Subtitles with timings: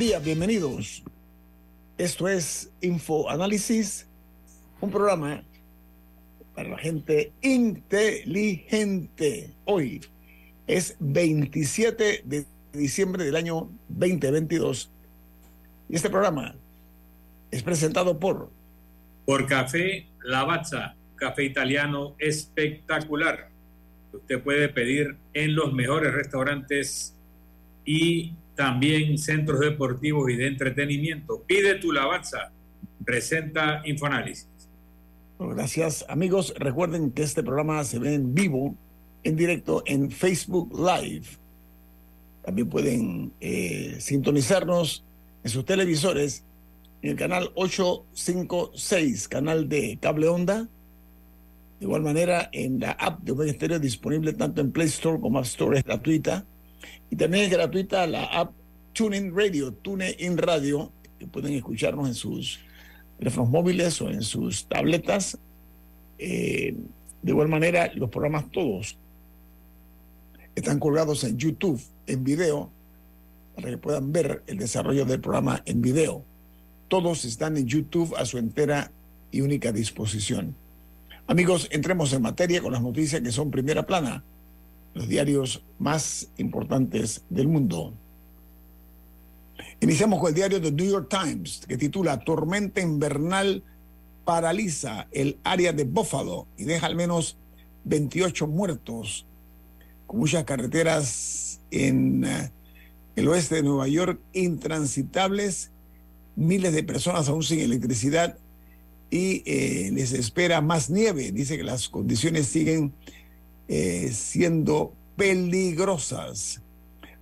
[0.00, 1.04] Día, bienvenidos.
[1.98, 4.08] Esto es Info Análisis,
[4.80, 5.44] un programa
[6.54, 9.04] para la gente inteligente.
[9.66, 10.00] Hoy
[10.66, 14.90] es 27 de diciembre del año 2022
[15.90, 16.54] y este programa
[17.50, 18.50] es presentado por
[19.26, 23.50] por Café Lavazza, café italiano espectacular.
[24.14, 27.14] Usted puede pedir en los mejores restaurantes
[27.84, 31.42] y también centros deportivos y de entretenimiento.
[31.46, 32.52] Pide tu Lavazza,
[33.06, 34.46] presenta Infoanálisis.
[35.38, 36.52] Bueno, gracias amigos.
[36.58, 38.76] Recuerden que este programa se ve en vivo,
[39.24, 41.26] en directo, en Facebook Live.
[42.44, 45.06] También pueden eh, sintonizarnos
[45.42, 46.44] en sus televisores
[47.00, 50.68] en el canal 856, canal de cable onda.
[51.78, 55.38] De igual manera, en la app de Omega Stereo disponible tanto en Play Store como
[55.38, 56.44] App Store, es gratuita.
[57.10, 58.52] Y también es gratuita la app
[58.92, 62.60] TuneIn Radio, TuneIn Radio, que pueden escucharnos en sus
[63.18, 65.38] teléfonos móviles o en sus tabletas.
[66.18, 66.74] Eh,
[67.22, 68.98] de igual manera, los programas todos
[70.54, 72.70] están colgados en YouTube, en video,
[73.54, 76.24] para que puedan ver el desarrollo del programa en video.
[76.88, 78.90] Todos están en YouTube a su entera
[79.30, 80.56] y única disposición.
[81.26, 84.24] Amigos, entremos en materia con las noticias que son primera plana
[84.94, 87.94] los diarios más importantes del mundo.
[89.80, 93.62] Iniciamos con el diario The New York Times, que titula Tormenta invernal
[94.24, 97.36] paraliza el área de Buffalo y deja al menos
[97.84, 99.26] 28 muertos,
[100.06, 102.50] con muchas carreteras en uh,
[103.16, 105.70] el oeste de Nueva York intransitables,
[106.36, 108.38] miles de personas aún sin electricidad
[109.10, 111.32] y eh, les espera más nieve.
[111.32, 112.92] Dice que las condiciones siguen
[113.72, 116.60] eh, siendo peligrosas.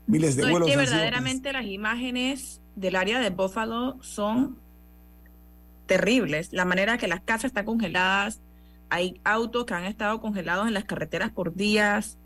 [0.06, 0.68] Miles de no, vuelos.
[0.70, 4.56] Es que verdaderamente las imágenes del área de Buffalo son
[5.84, 6.54] terribles.
[6.54, 8.40] La manera que las casas están congeladas,
[8.88, 12.16] hay autos que han estado congelados en las carreteras por días,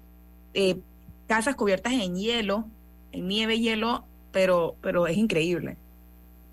[0.55, 0.79] eh,
[1.27, 2.69] casas cubiertas en hielo,
[3.11, 5.77] en nieve y hielo, pero, pero es increíble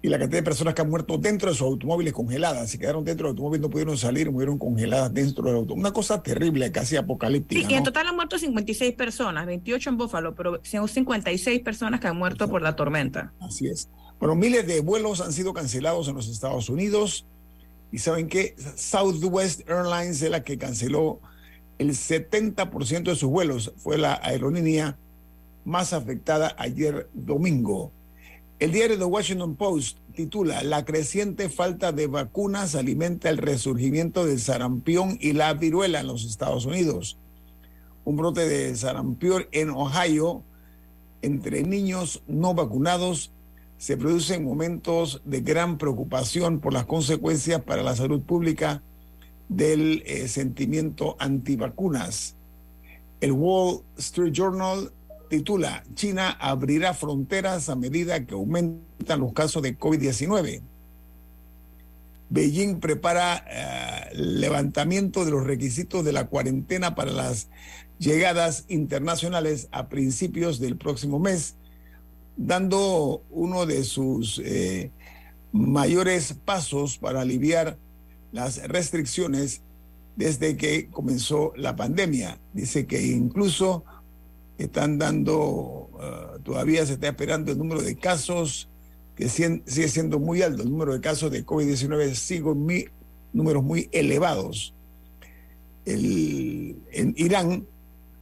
[0.02, 3.04] y la cantidad de personas que han muerto dentro de sus automóviles congeladas, se quedaron
[3.04, 5.82] dentro del automóvil, no pudieron salir, murieron congeladas dentro del automóvil.
[5.82, 7.68] Una cosa terrible, casi apocalíptica.
[7.68, 12.00] Sí, y en total han muerto 56 personas, 28 en Búfalo, pero son 56 personas
[12.00, 12.52] que han muerto Exacto.
[12.52, 13.34] por la tormenta.
[13.42, 13.90] Así es.
[14.20, 17.26] Bueno, miles de vuelos han sido cancelados en los Estados Unidos.
[17.92, 21.20] Y saben que Southwest Airlines es la que canceló
[21.78, 23.74] el 70% de sus vuelos.
[23.78, 24.98] Fue la aerolínea
[25.66, 27.92] más afectada ayer domingo.
[28.60, 34.42] El diario The Washington Post titula La creciente falta de vacunas alimenta el resurgimiento del
[34.42, 37.18] sarampión y la viruela en los Estados Unidos.
[38.04, 40.44] Un brote de sarampión en Ohio
[41.22, 43.32] entre niños no vacunados
[43.78, 48.84] se produce en momentos de gran preocupación por las consecuencias para la salud pública
[49.48, 52.36] del eh, sentimiento antivacunas.
[53.22, 54.92] El Wall Street Journal
[55.30, 60.62] titula China abrirá fronteras a medida que aumentan los casos de COVID-19.
[62.30, 67.50] Beijing prepara uh, levantamiento de los requisitos de la cuarentena para las
[67.98, 71.56] llegadas internacionales a principios del próximo mes,
[72.38, 74.92] dando uno de sus eh,
[75.52, 77.78] mayores pasos para aliviar
[78.32, 79.62] las restricciones
[80.16, 82.40] desde que comenzó la pandemia.
[82.54, 83.84] Dice que incluso
[84.64, 88.70] están dando, uh, todavía se está esperando el número de casos
[89.16, 92.92] que sigue siendo muy alto, el número de casos de COVID-19 sigue en
[93.34, 94.74] números muy elevados.
[95.86, 97.68] El, en Irán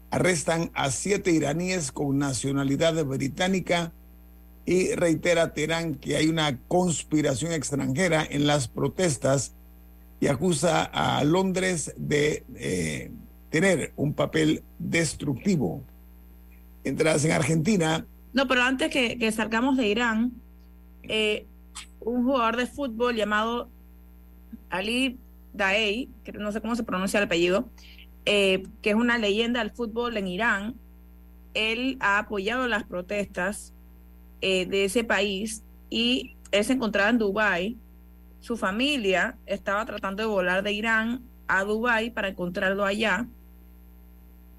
[0.09, 3.93] arrestan a siete iraníes con nacionalidad británica
[4.65, 9.53] y reitera Teherán que hay una conspiración extranjera en las protestas
[10.19, 13.11] y acusa a Londres de eh,
[13.49, 15.83] tener un papel destructivo.
[16.83, 18.05] Mientras en Argentina...
[18.33, 20.31] No, pero antes que, salgamos de Irán,
[21.03, 21.45] eh,
[21.99, 23.69] un jugador de fútbol llamado
[24.69, 25.17] Ali
[25.53, 27.67] Daei, que no sé cómo se pronuncia el apellido,
[28.25, 30.75] eh, que es una leyenda del fútbol en Irán,
[31.53, 33.73] él ha apoyado las protestas
[34.41, 37.77] eh, de ese país y él se encontraba en Dubái.
[38.39, 43.25] Su familia estaba tratando de volar de Irán a Dubái para encontrarlo allá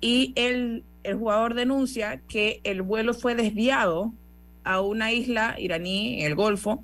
[0.01, 4.13] y el, el jugador denuncia que el vuelo fue desviado
[4.65, 6.83] a una isla iraní en el Golfo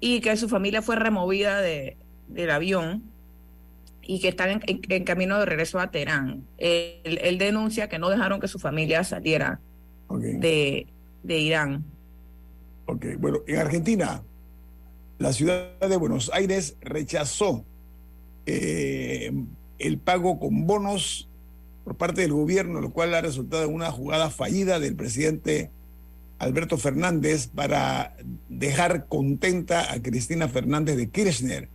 [0.00, 1.96] y que su familia fue removida de,
[2.28, 3.02] del avión
[4.02, 6.44] y que están en, camino de regreso a Teherán.
[6.58, 9.60] Él, denuncia que no dejaron que su familia saliera
[10.10, 10.86] de,
[11.22, 11.84] de Irán.
[12.86, 14.22] Ok, bueno, en Argentina,
[15.18, 17.64] la ciudad de Buenos Aires rechazó
[18.46, 19.32] eh,
[19.78, 21.28] el pago con bonos
[21.84, 25.70] por parte del gobierno, lo cual ha resultado en una jugada fallida del presidente
[26.38, 28.16] Alberto Fernández para
[28.48, 31.68] dejar contenta a Cristina Fernández de Kirchner.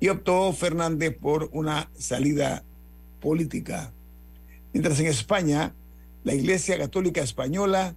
[0.00, 2.64] Y optó Fernández por una salida
[3.20, 3.92] política.
[4.72, 5.74] Mientras en España,
[6.24, 7.94] la Iglesia Católica Española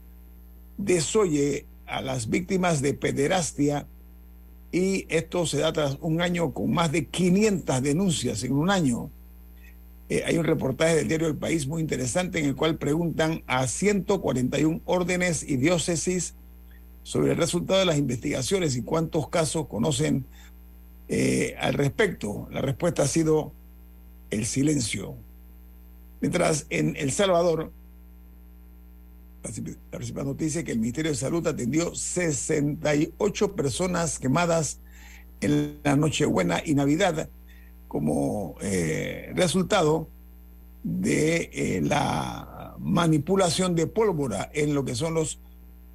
[0.77, 3.87] desoye a las víctimas de pederastia
[4.71, 9.09] y esto se da tras un año con más de 500 denuncias en un año.
[10.07, 13.67] Eh, hay un reportaje del diario El País muy interesante en el cual preguntan a
[13.67, 16.35] 141 órdenes y diócesis
[17.01, 20.25] sobre el resultado de las investigaciones y cuántos casos conocen
[21.07, 22.47] eh, al respecto.
[22.51, 23.51] La respuesta ha sido
[24.29, 25.15] el silencio.
[26.21, 27.71] Mientras en El Salvador,
[29.43, 34.79] la principal noticia es que el Ministerio de Salud atendió 68 personas quemadas
[35.41, 37.29] en la Nochebuena y Navidad
[37.87, 40.09] como eh, resultado
[40.83, 45.39] de eh, la manipulación de pólvora en lo que son los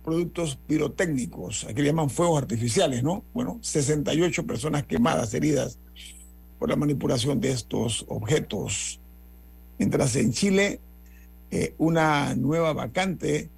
[0.04, 3.22] productos pirotécnicos, aquí le llaman fuegos artificiales, ¿no?
[3.34, 5.78] Bueno, 68 personas quemadas, heridas
[6.58, 9.00] por la manipulación de estos objetos.
[9.78, 10.80] Mientras en Chile
[11.50, 13.50] eh, una nueva vacante,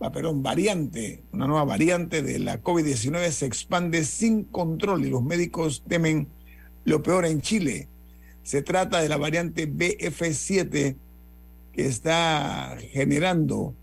[0.00, 5.22] ah, perdón, variante, una nueva variante de la COVID-19 se expande sin control y los
[5.22, 6.28] médicos temen
[6.84, 7.88] lo peor en Chile.
[8.42, 10.96] Se trata de la variante BF7
[11.72, 13.74] que está generando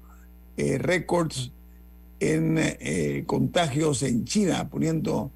[0.57, 1.51] eh, récords
[2.19, 5.31] en eh, contagios en China, poniendo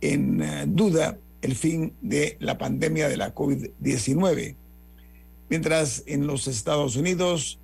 [0.00, 4.54] en duda el fin de la pandemia de la COVID-19
[5.48, 7.58] mientras en los Estados Unidos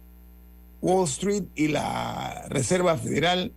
[0.80, 3.52] Wall Street y la Reserva Federal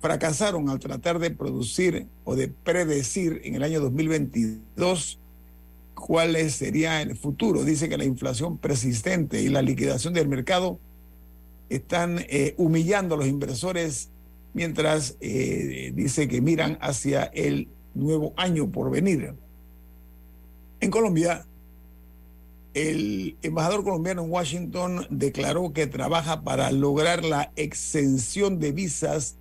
[0.00, 5.18] fracasaron al tratar de producir o de predecir en el año 2022
[5.94, 7.64] cuál sería el futuro.
[7.64, 10.78] Dice que la inflación persistente y la liquidación del mercado
[11.68, 14.10] están eh, humillando a los inversores
[14.52, 19.34] mientras eh, dice que miran hacia el nuevo año por venir.
[20.80, 21.46] En Colombia,
[22.74, 29.36] el embajador colombiano en Washington declaró que trabaja para lograr la exención de visas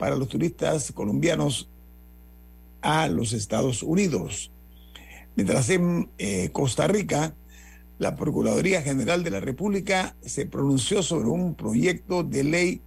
[0.00, 1.68] para los turistas colombianos
[2.80, 4.50] a los Estados Unidos.
[5.36, 7.34] Mientras en eh, Costa Rica,
[7.98, 12.80] la Procuraduría General de la República se pronunció sobre un proyecto de ley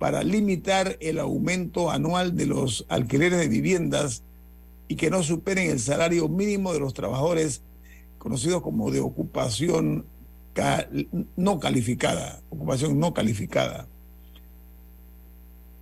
[0.00, 4.24] para limitar el aumento anual de los alquileres de viviendas
[4.88, 7.62] y que no superen el salario mínimo de los trabajadores
[8.18, 10.04] conocido como de ocupación
[11.36, 13.86] no calificada, ocupación no calificada.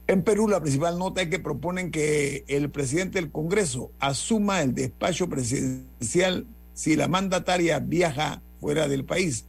[0.08, 4.74] En Perú, la principal nota es que proponen que el presidente del Congreso asuma el
[4.74, 9.44] despacho presidencial si la mandataria viaja fuera del país.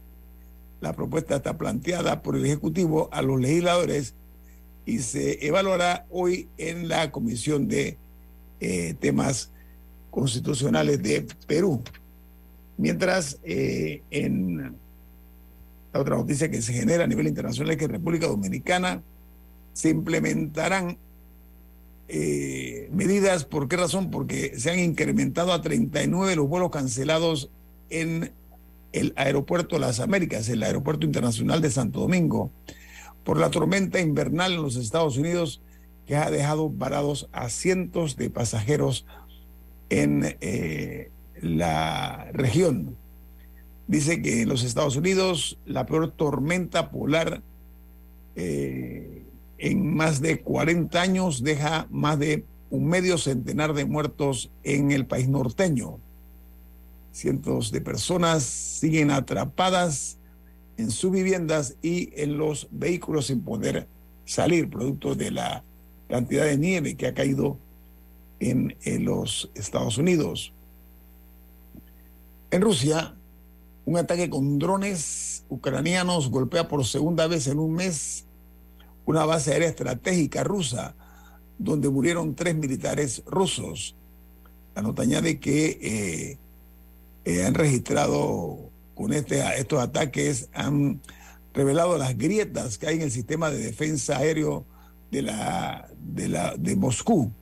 [0.82, 4.14] La propuesta está planteada por el Ejecutivo a los legisladores
[4.84, 7.96] y se evaluará hoy en la Comisión de
[8.60, 9.52] eh, Temas
[10.10, 11.82] Constitucionales de Perú.
[12.76, 14.76] Mientras eh, en
[15.94, 19.02] la otra noticia que se genera a nivel internacional es que República Dominicana
[19.80, 20.98] se implementarán
[22.08, 23.46] eh, medidas.
[23.46, 24.10] ¿Por qué razón?
[24.10, 27.50] Porque se han incrementado a 39 los vuelos cancelados
[27.88, 28.30] en
[28.92, 32.50] el aeropuerto de las Américas, el aeropuerto internacional de Santo Domingo,
[33.24, 35.62] por la tormenta invernal en los Estados Unidos
[36.06, 39.06] que ha dejado varados a cientos de pasajeros
[39.88, 41.10] en eh,
[41.40, 42.98] la región.
[43.86, 47.40] Dice que en los Estados Unidos la peor tormenta polar
[48.36, 49.24] eh,
[49.60, 55.06] en más de 40 años deja más de un medio centenar de muertos en el
[55.06, 55.98] país norteño.
[57.12, 60.18] Cientos de personas siguen atrapadas
[60.78, 63.86] en sus viviendas y en los vehículos sin poder
[64.24, 65.62] salir, producto de la
[66.08, 67.58] cantidad de nieve que ha caído
[68.38, 68.74] en,
[69.04, 70.54] los Estados Unidos.
[72.50, 73.14] En Rusia,
[73.84, 78.24] un ataque con drones ucranianos golpea por segunda vez en un mes
[79.10, 80.94] una base aérea estratégica rusa,
[81.58, 83.96] donde murieron tres militares rusos.
[84.74, 86.38] La nota añade que eh,
[87.24, 91.00] eh, han registrado con este, estos ataques, han
[91.52, 94.64] revelado las grietas que hay en el sistema de defensa aéreo
[95.10, 97.32] de, la, de, la, de Moscú.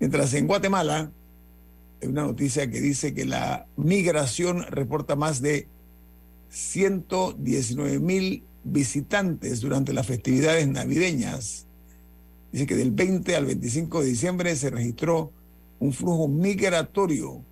[0.00, 1.12] Mientras en Guatemala
[2.02, 5.68] hay una noticia que dice que la migración reporta más de
[6.48, 11.66] 119 mil visitantes durante las festividades navideñas.
[12.52, 15.32] Dice que del 20 al 25 de diciembre se registró
[15.78, 17.42] un flujo migratorio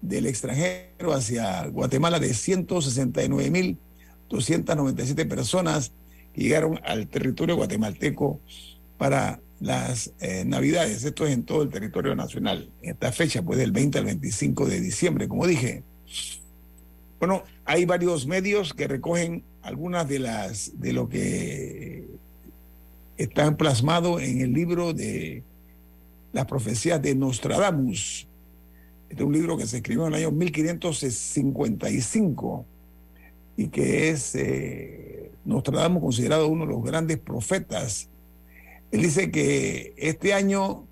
[0.00, 3.78] del extranjero hacia Guatemala de 169 mil
[4.28, 5.92] 297 personas
[6.34, 8.40] que llegaron al territorio guatemalteco
[8.98, 11.04] para las eh, Navidades.
[11.04, 12.70] Esto es en todo el territorio nacional.
[12.82, 15.82] En esta fecha, pues del 20 al 25 de diciembre, como dije.
[17.18, 22.06] Bueno, hay varios medios que recogen algunas de las de lo que
[23.16, 25.42] están plasmado en el libro de
[26.32, 28.28] las profecías de Nostradamus.
[29.08, 32.64] Este es un libro que se escribió en el año 1555
[33.56, 38.08] y que es eh, Nostradamus considerado uno de los grandes profetas.
[38.92, 40.84] Él dice que este año,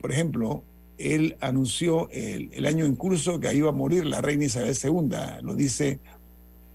[0.00, 0.62] por ejemplo,
[0.96, 5.10] él anunció el, año en curso que iba a morir la reina Isabel II.
[5.42, 6.00] Lo dice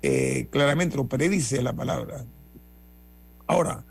[0.03, 2.25] eh, claramente, lo predice la palabra.
[3.47, 3.83] Ahora,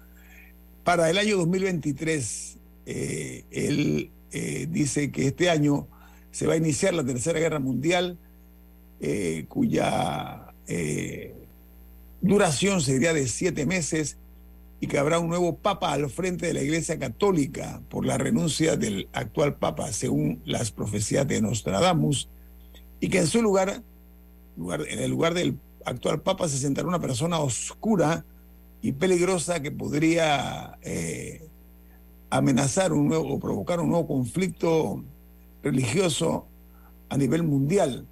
[0.84, 4.10] para el año 2023, eh, él
[4.70, 5.88] dice que este año
[6.30, 8.18] se va a iniciar la Tercera Guerra Mundial,
[9.48, 11.34] cuya eh,
[12.20, 14.16] duración sería de siete meses
[14.80, 18.76] y que habrá un nuevo papa al frente de la Iglesia Católica por la renuncia
[18.76, 22.28] del actual papa, según las profecías de Nostradamus,
[23.00, 23.82] y que en su lugar,
[24.56, 28.24] lugar en el lugar del actual papa se sentará una persona oscura
[28.80, 31.48] y peligrosa que podría eh,
[32.30, 35.04] amenazar un nuevo o provocar un nuevo conflicto
[35.62, 36.46] religioso
[37.08, 38.06] a nivel mundial.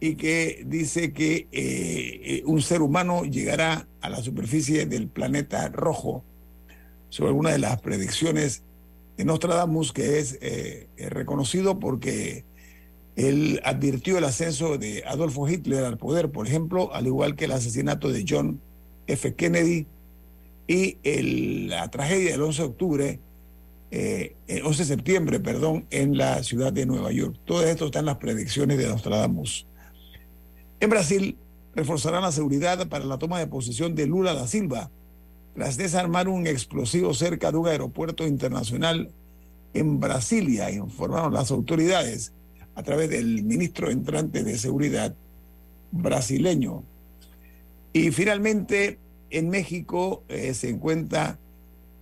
[0.00, 6.24] Y que dice que eh, un ser humano llegará a la superficie del planeta rojo,
[7.08, 8.64] sobre alguna de las predicciones
[9.16, 12.44] de Nostradamus, que es eh, reconocido porque
[13.16, 17.52] él advirtió el ascenso de Adolfo Hitler al poder, por ejemplo, al igual que el
[17.52, 18.60] asesinato de John
[19.06, 19.34] F.
[19.34, 19.86] Kennedy
[20.66, 20.98] y
[21.68, 23.20] la tragedia del 11 de octubre,
[23.90, 27.36] eh, 11 de septiembre, perdón, en la ciudad de Nueva York.
[27.44, 29.66] Todo esto está en las predicciones de Nostradamus.
[30.80, 31.36] En Brasil,
[31.74, 34.90] reforzarán la seguridad para la toma de posesión de Lula da Silva,
[35.54, 39.12] tras desarmar un explosivo cerca de un aeropuerto internacional
[39.72, 42.32] en Brasilia, informaron las autoridades
[42.74, 45.14] a través del ministro entrante de Seguridad
[45.90, 46.84] brasileño.
[47.92, 48.98] Y finalmente,
[49.30, 51.38] en México eh, se encuentra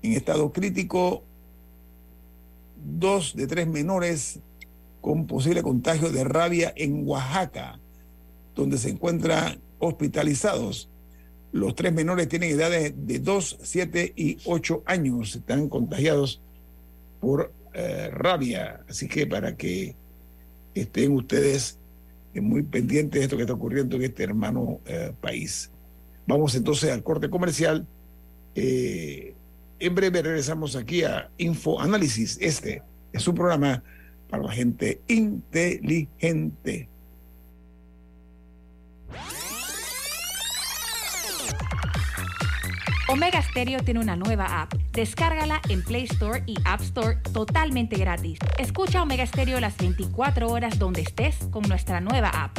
[0.02, 1.22] en estado crítico
[2.84, 4.40] dos de tres menores
[5.00, 7.78] con posible contagio de rabia en Oaxaca
[8.54, 10.88] donde se encuentran hospitalizados.
[11.52, 15.36] Los tres menores tienen edades de 2, 7 y 8 años.
[15.36, 16.40] Están contagiados
[17.20, 18.80] por eh, rabia.
[18.88, 19.94] Así que para que
[20.74, 21.78] estén ustedes
[22.34, 25.70] muy pendientes de esto que está ocurriendo en este hermano eh, país.
[26.26, 27.86] Vamos entonces al corte comercial.
[28.54, 29.34] Eh,
[29.78, 32.38] en breve regresamos aquí a Info Análisis.
[32.40, 33.82] Este es un programa
[34.30, 36.88] para la gente inteligente.
[43.12, 44.72] Omega Stereo tiene una nueva app.
[44.92, 48.38] Descárgala en Play Store y App Store totalmente gratis.
[48.56, 52.58] Escucha Omega Stereo las 24 horas donde estés con nuestra nueva app.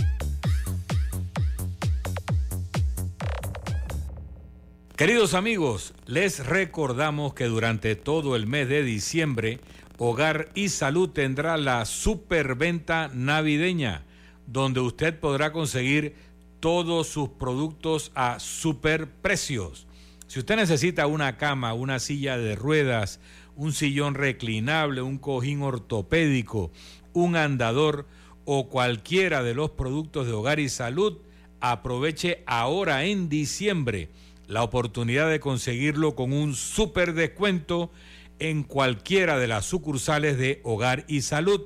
[4.95, 9.59] Queridos amigos, les recordamos que durante todo el mes de diciembre,
[9.97, 14.05] Hogar y Salud tendrá la superventa navideña,
[14.45, 16.13] donde usted podrá conseguir
[16.59, 19.87] todos sus productos a super precios.
[20.33, 23.19] Si usted necesita una cama, una silla de ruedas,
[23.55, 26.71] un sillón reclinable, un cojín ortopédico,
[27.13, 28.07] un andador
[28.43, 31.19] o cualquiera de los productos de hogar y salud,
[31.59, 34.09] aproveche ahora en diciembre
[34.47, 37.91] la oportunidad de conseguirlo con un super descuento
[38.39, 41.61] en cualquiera de las sucursales de Hogar y Salud.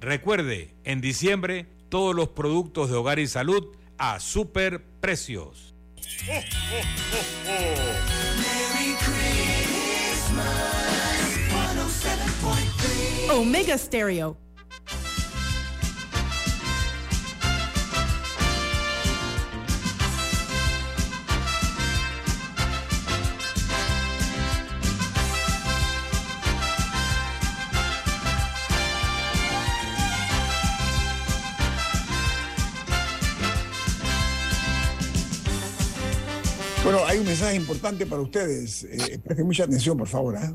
[0.00, 3.66] Recuerde, en diciembre todos los productos de Hogar y Salud
[3.98, 5.71] a super precios.
[8.42, 10.82] Merry Christmas.
[13.30, 14.36] Omega Stereo.
[36.84, 38.82] Bueno, hay un mensaje importante para ustedes.
[38.84, 40.34] Eh, presten mucha atención, por favor.
[40.34, 40.52] ¿eh?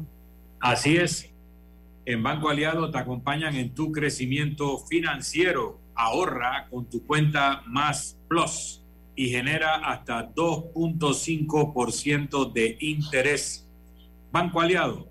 [0.60, 1.30] Así es.
[2.06, 5.80] En Banco Aliado te acompañan en tu crecimiento financiero.
[5.96, 8.84] Ahorra con tu cuenta Más Plus
[9.16, 13.66] y genera hasta 2.5% de interés.
[14.30, 15.08] Banco Aliado,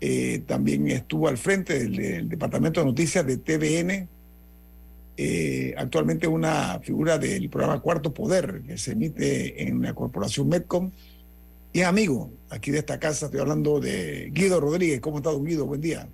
[0.03, 4.09] eh, también estuvo al frente del, Departamento de Noticias de TVN,
[5.15, 10.89] eh, actualmente una figura del programa Cuarto Poder, que se emite en la corporación Medcom,
[11.71, 14.99] y es amigo aquí de esta casa, estoy hablando de Guido Rodríguez.
[14.99, 15.67] ¿Cómo está, don Guido?
[15.67, 16.09] Buen día.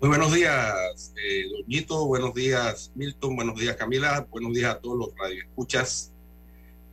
[0.00, 4.96] Muy buenos días, eh, Doñito, buenos días, Milton, buenos días, Camila, buenos días a todos
[4.96, 6.12] los radioescuchas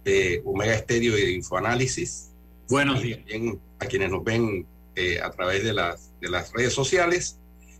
[0.03, 2.31] de Omega Estéreo y de Infoanálisis.
[2.67, 3.19] Buenos días.
[3.19, 4.65] También a quienes nos ven
[4.99, 7.37] eh, a través de las, de las redes sociales.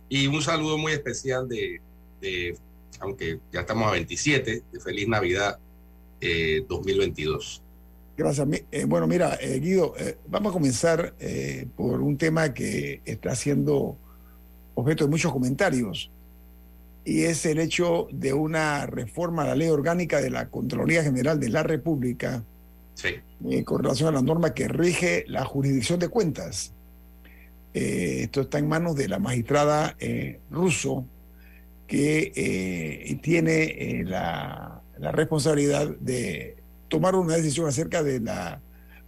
[0.08, 1.80] Y un saludo muy especial de,
[3.00, 5.58] aunque ya estamos a 27, de Feliz Navidad
[6.68, 7.60] 2022.
[7.60, 8.48] Eh, Gracias.
[8.70, 9.94] Eh, bueno, mira, Guido,
[10.28, 11.12] vamos a comenzar
[11.74, 13.98] por un tema que está siendo
[14.76, 16.12] objeto de muchos comentarios
[17.04, 21.40] y es el hecho de una reforma a la ley orgánica de la Contraloría General
[21.40, 22.44] de la República
[23.64, 26.74] con relación a la norma que rige la jurisdicción de cuentas.
[27.74, 31.06] Eh, esto está en manos de la magistrada eh, ruso
[31.86, 36.56] que eh, tiene la, responsabilidad de
[36.88, 38.60] tomar una decisión acerca de la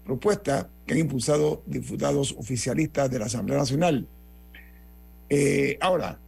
[0.04, 4.06] propuesta que han impulsado diputados oficialistas de la Asamblea Nacional.
[5.80, 6.20] ahora,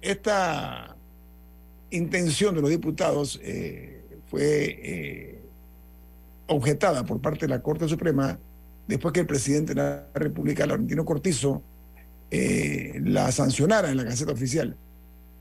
[0.00, 0.96] esta
[1.90, 3.40] intención de los diputados
[4.26, 5.40] fue
[6.46, 8.38] objetada por parte de la Corte Suprema
[8.86, 11.62] después que el presidente de la República, Laurentino Cortizo,
[12.30, 14.76] eh, la sancionara en la Gaceta Oficial.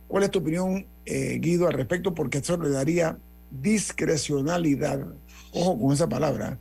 [0.08, 2.16] ¿Cuál es tu opinión, eh, Guido, al respecto?
[2.16, 3.18] Porque eso le daría
[3.52, 5.06] discrecionalidad,
[5.52, 6.60] ojo con esa palabra,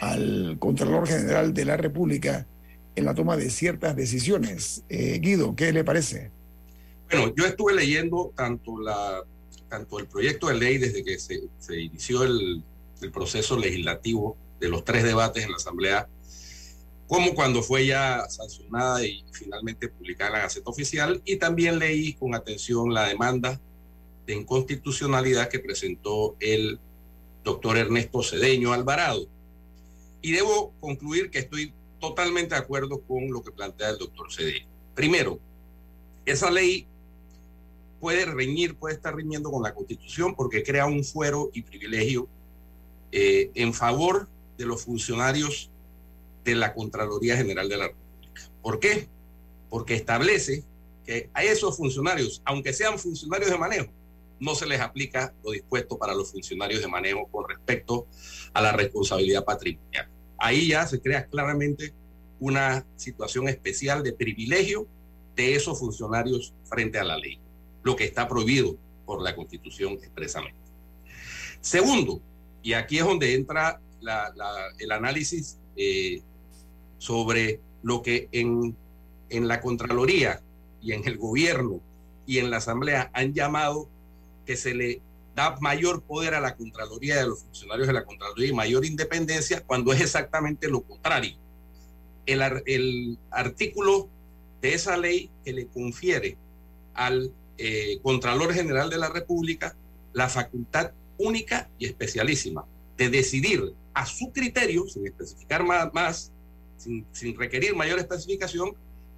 [0.00, 2.46] al Contralor General de la República
[2.96, 4.82] en la toma de ciertas decisiones.
[4.88, 6.30] Eh, Guido, ¿qué le parece?
[7.10, 9.22] Bueno, yo estuve leyendo tanto, la,
[9.68, 12.64] tanto el proyecto de ley desde que se, inició el
[13.12, 16.08] proceso legislativo de los tres debates en la Asamblea,
[17.08, 22.14] como cuando fue ya sancionada y finalmente publicada en la Gaceta Oficial, y también leí
[22.14, 23.60] con atención la demanda
[24.26, 26.80] de inconstitucionalidad que presentó el
[27.44, 29.26] doctor Ernesto Cedeño Alvarado.
[30.20, 34.66] Y debo concluir que estoy totalmente de acuerdo con lo que plantea el doctor Cedeño.
[34.94, 35.38] Primero,
[36.24, 36.86] esa ley
[38.00, 42.28] puede reñir, puede estar riñendo con la Constitución porque crea un fuero y privilegio
[43.12, 45.70] eh, en favor de los funcionarios
[46.46, 48.50] de la Contraloría General de la República.
[48.62, 49.08] ¿Por qué?
[49.68, 50.64] Porque establece
[51.04, 53.88] que a esos funcionarios, aunque sean funcionarios de manejo,
[54.38, 58.06] no se les aplica lo dispuesto para los funcionarios de manejo con respecto
[58.54, 60.08] a la responsabilidad patrimonial.
[60.38, 61.92] Ahí ya se crea claramente
[62.38, 64.86] una situación especial de privilegio
[65.34, 67.38] de esos funcionarios frente a la ley,
[67.82, 70.58] lo que está prohibido por la Constitución expresamente.
[71.60, 72.20] Segundo,
[72.62, 73.80] y aquí es donde entra
[74.78, 76.22] el análisis eh,
[76.98, 78.76] sobre lo que en,
[79.28, 80.42] en la Contraloría
[80.82, 81.80] y en el gobierno
[82.26, 83.88] y en la Asamblea han llamado
[84.44, 85.00] que se le
[85.34, 88.84] da mayor poder a la Contraloría y a los funcionarios de la Contraloría y mayor
[88.84, 91.36] independencia cuando es exactamente lo contrario.
[92.24, 94.08] El, el artículo
[94.62, 96.36] de esa ley que le confiere
[96.94, 99.76] al eh, Contralor General de la República
[100.12, 102.64] la facultad única y especialísima
[102.96, 106.32] de decidir a su criterio, sin especificar más, más
[106.76, 108.74] sin, sin requerir mayor especificación,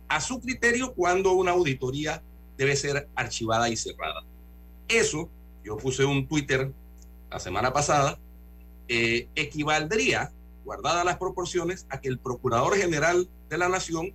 [0.09, 2.23] a su criterio cuando una auditoría
[2.57, 4.23] debe ser archivada y cerrada.
[4.89, 5.29] Eso,
[5.65, 6.73] yo puse un Twitter
[7.31, 8.19] la semana pasada,
[8.89, 10.33] eh, equivaldría,
[10.65, 14.13] guardadas las proporciones, a que el Procurador General de la Nación,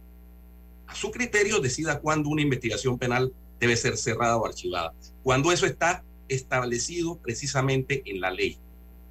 [0.88, 5.66] a su criterio, decida cuándo una investigación penal debe ser cerrada o archivada, cuando eso
[5.66, 8.58] está establecido precisamente en la ley,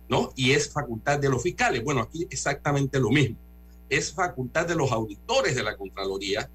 [0.08, 0.32] ¿no?
[0.34, 1.82] Y es facultad de los fiscales.
[1.84, 3.36] Bueno, aquí exactamente lo mismo.
[3.92, 6.48] Es facultad de los auditores de la Contraloría,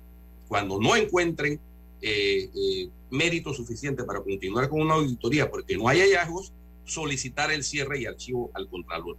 [0.48, 1.60] cuando no encuentren
[2.02, 6.52] eh, eh, mérito suficiente para continuar con una auditoría porque no hay hallazgos,
[6.84, 9.18] solicitar el cierre y archivo al Contralor.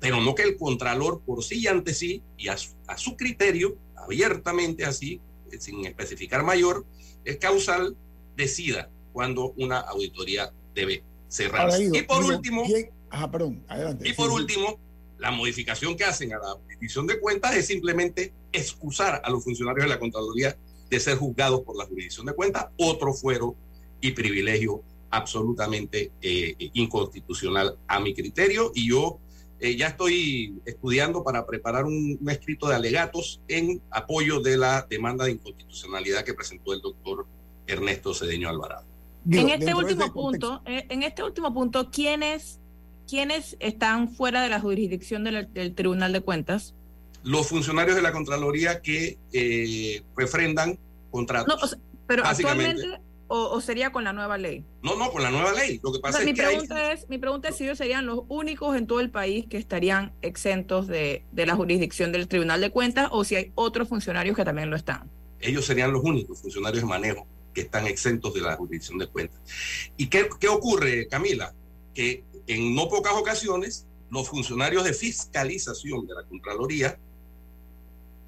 [0.00, 4.84] Pero no que el Contralor por sí y ante sí, y a su, criterio, abiertamente
[4.84, 5.20] así,
[5.60, 6.84] sin especificar mayor,
[7.24, 7.96] es causal,
[8.36, 11.90] decida cuando una auditoría debe cerrarse.
[11.92, 12.64] y por último,
[13.30, 14.80] perdón, adelante, y por último,
[15.22, 19.84] la modificación que hacen a la petición de cuentas es simplemente excusar a los funcionarios
[19.84, 20.56] de la Contraloría
[20.90, 23.54] de ser juzgados por la jurisdicción de cuentas, otro fuero
[24.00, 29.20] y privilegio absolutamente eh, inconstitucional a mi criterio y yo
[29.60, 35.26] eh, ya estoy estudiando para preparar un, escrito de alegatos en apoyo de la demanda
[35.26, 37.26] de inconstitucionalidad que presentó el doctor
[37.68, 38.86] Ernesto Cedeño Alvarado.
[39.30, 42.58] en este último este punto, eh, en este último punto, ¿quiénes,
[43.08, 46.74] ¿quiénes están fuera de la jurisdicción del Tribunal de Cuentas?
[47.22, 49.18] Los funcionarios de la Contraloría que
[50.16, 50.78] refrendan
[51.10, 51.76] contratos.
[52.06, 53.00] pero actualmente
[53.34, 54.62] o, sería con la nueva ley?
[54.82, 55.80] No, no, con la nueva ley.
[55.82, 58.24] Lo que pasa es mi que pregunta es, mi pregunta es si ellos serían los
[58.28, 62.70] únicos en todo el país que estarían exentos de, de la jurisdicción del Tribunal de
[62.70, 65.08] Cuentas o si hay otros funcionarios que también lo están.
[65.40, 69.40] Ellos serían los únicos funcionarios de manejo que están exentos de la jurisdicción de cuentas.
[69.96, 71.54] ¿Y qué, qué ocurre, Camila?
[71.94, 76.98] Que en no pocas ocasiones los funcionarios de fiscalización de la Contraloría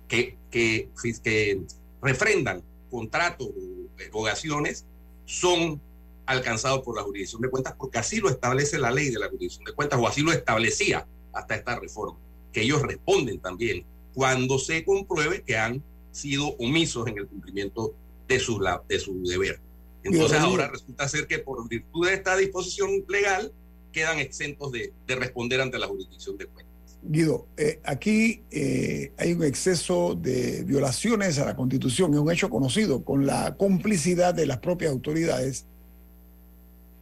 [0.09, 0.89] que, que,
[1.23, 1.61] que
[2.01, 4.85] refrendan contratos o erogaciones
[5.27, 5.81] son
[6.27, 9.65] alcanzados por la jurisdicción de cuentas porque así lo establece la ley de la jurisdicción
[9.65, 12.19] de cuentas o así lo establecía hasta esta reforma,
[12.53, 17.95] que ellos responden también cuando se compruebe que han sido omisos en el cumplimiento
[18.29, 19.61] de su, de su deber.
[20.05, 23.53] Entonces ahora resulta ser que por virtud de esta disposición legal
[23.95, 26.75] quedan exentos de, de responder ante la jurisdicción de cuentas.
[27.07, 32.49] Guido, eh, aquí eh, hay un exceso de violaciones a la Constitución, es un hecho
[32.49, 35.67] conocido, con la complicidad de las propias autoridades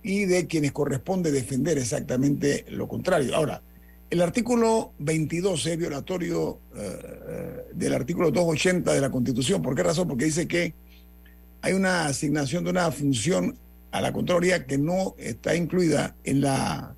[0.02, 3.37] y de quienes corresponde defender exactamente lo contrario.
[3.37, 3.62] Ahora,
[4.11, 9.62] el artículo 22 es violatorio eh, del artículo 280 de la Constitución.
[9.62, 10.09] ¿Por qué razón?
[10.09, 10.74] Porque dice que
[11.61, 13.57] hay una asignación de una función
[13.92, 16.96] a la Contraloría que no está incluida en la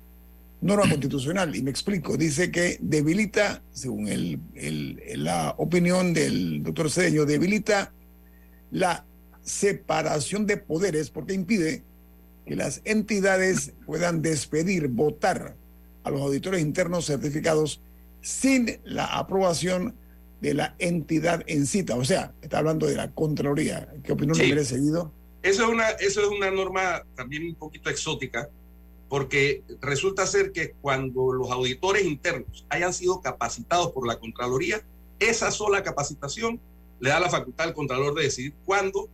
[0.61, 1.55] norma constitucional.
[1.55, 4.39] Y me explico, dice que debilita, según el,
[5.17, 7.93] la opinión del doctor Cedeño, debilita
[8.71, 9.05] la
[9.43, 11.83] separación de poderes porque impide
[12.45, 15.55] que las entidades puedan despedir, votar
[16.03, 17.81] a los auditores internos certificados
[18.21, 19.95] sin la aprobación
[20.41, 21.95] de la entidad en cita.
[21.95, 23.87] O sea, está hablando de la Contraloría.
[24.03, 24.53] ¿Qué opinión sí.
[24.53, 25.11] le seguido?
[25.45, 28.49] Eso es, una, eso es una norma también un poquito exótica
[29.07, 34.83] porque resulta ser que cuando los auditores internos hayan sido capacitados por la Contraloría,
[35.19, 36.59] esa sola capacitación
[36.99, 39.07] le da la facultad al Contralor de decidir cuándo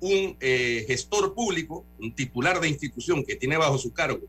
[0.00, 4.20] un eh, gestor público, un titular de institución que tiene bajo su cargo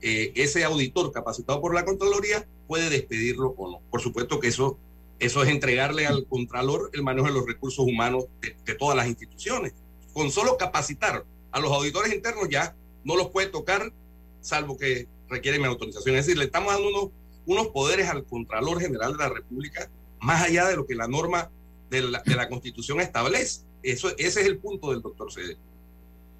[0.00, 3.80] eh, ese auditor capacitado por la Contraloría, puede despedirlo o no.
[3.90, 4.78] Por supuesto que eso,
[5.18, 9.08] eso es entregarle al Contralor el manejo de los recursos humanos de, de todas las
[9.08, 9.74] instituciones.
[10.16, 12.74] Con solo capacitar a los auditores internos ya
[13.04, 13.92] no los puede tocar
[14.40, 16.16] salvo que requiere mi autorización.
[16.16, 17.10] Es decir, le estamos dando unos,
[17.44, 21.50] unos poderes al Contralor General de la República más allá de lo que la norma
[21.90, 23.60] de la, de la Constitución establece.
[23.82, 25.58] Eso, ese es el punto del doctor Cede.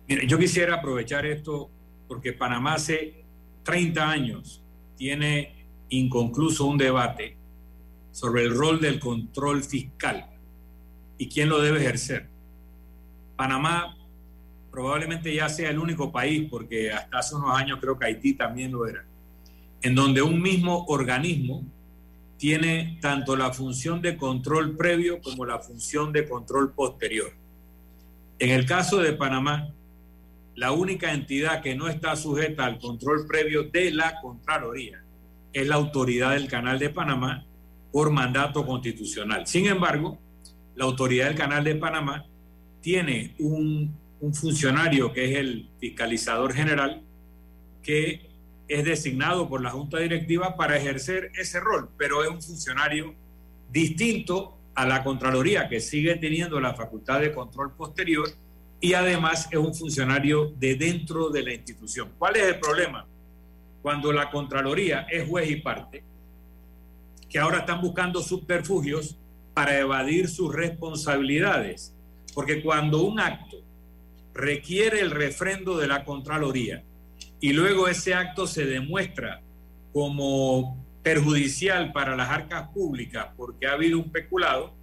[0.08, 1.68] Mire, yo quisiera aprovechar esto
[2.08, 3.26] porque Panamá hace
[3.64, 4.62] 30 años
[4.96, 7.36] tiene inconcluso un debate
[8.10, 10.30] sobre el rol del control fiscal
[11.18, 12.35] y quién lo debe ejercer.
[13.36, 13.96] Panamá
[14.70, 18.72] probablemente ya sea el único país, porque hasta hace unos años creo que Haití también
[18.72, 19.04] lo era,
[19.80, 21.64] en donde un mismo organismo
[22.36, 27.32] tiene tanto la función de control previo como la función de control posterior.
[28.38, 29.72] En el caso de Panamá,
[30.54, 35.02] la única entidad que no está sujeta al control previo de la Contraloría
[35.52, 37.46] es la autoridad del Canal de Panamá
[37.92, 39.46] por mandato constitucional.
[39.46, 40.18] Sin embargo,
[40.74, 42.26] la autoridad del Canal de Panamá
[42.86, 47.02] tiene un un funcionario que es el fiscalizador general
[47.82, 48.28] que
[48.68, 53.14] es designado por la Junta Directiva para ejercer ese rol, pero es un funcionario
[53.70, 58.28] distinto a la Contraloría, que sigue teniendo la facultad de control posterior
[58.80, 62.12] y además es un funcionario de dentro de la institución.
[62.18, 63.06] ¿Cuál es el problema?
[63.82, 66.02] Cuando la Contraloría es juez y parte,
[67.28, 69.16] que ahora están buscando subterfugios
[69.54, 71.95] para evadir sus responsabilidades.
[72.36, 73.56] Porque cuando un acto
[74.34, 76.84] requiere el refrendo de la Contraloría
[77.40, 79.40] y luego ese acto se demuestra
[79.90, 84.74] como perjudicial para las arcas públicas porque ha habido un peculado,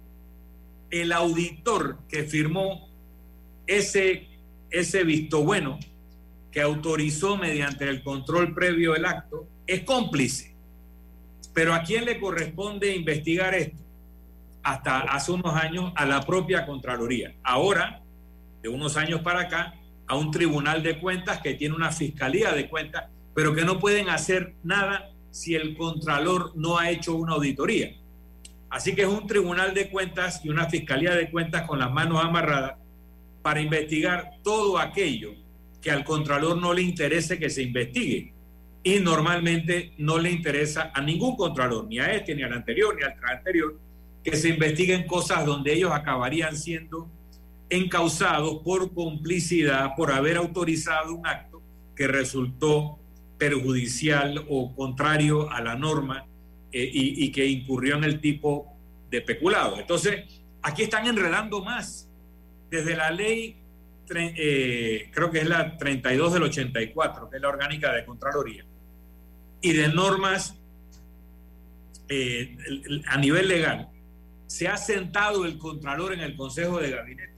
[0.90, 2.88] el auditor que firmó
[3.68, 4.26] ese,
[4.70, 5.78] ese visto bueno,
[6.50, 10.56] que autorizó mediante el control previo el acto, es cómplice.
[11.52, 13.84] Pero ¿a quién le corresponde investigar esto?
[14.64, 17.34] Hasta hace unos años a la propia Contraloría.
[17.44, 18.02] Ahora,
[18.62, 19.74] de unos años para acá,
[20.06, 24.08] a un tribunal de cuentas que tiene una fiscalía de cuentas, pero que no pueden
[24.08, 27.94] hacer nada si el contralor no ha hecho una auditoría.
[28.70, 32.24] Así que es un tribunal de cuentas y una fiscalía de cuentas con las manos
[32.24, 32.76] amarradas
[33.42, 35.34] para investigar todo aquello
[35.82, 38.32] que al contralor no le interese que se investigue.
[38.82, 43.02] Y normalmente no le interesa a ningún contralor, ni a este, ni al anterior, ni
[43.02, 43.78] al anterior,
[44.24, 47.08] que se investiguen cosas donde ellos acabarían siendo
[47.68, 51.62] encausados por complicidad, por haber autorizado un acto
[51.94, 52.98] que resultó
[53.38, 56.26] perjudicial o contrario a la norma
[56.72, 58.66] eh, y, que incurrió en el tipo
[59.10, 59.78] de peculado.
[59.78, 60.24] Entonces,
[60.62, 62.08] aquí están enredando más.
[62.70, 63.56] Desde la ley,
[64.14, 68.64] eh, creo que es la 32 del 84, que es la orgánica de Contraloría,
[69.60, 70.56] y de normas
[72.08, 72.56] eh,
[73.06, 73.88] a nivel legal,
[74.46, 77.34] se ha sentado el Contralor en el Consejo de Gabinete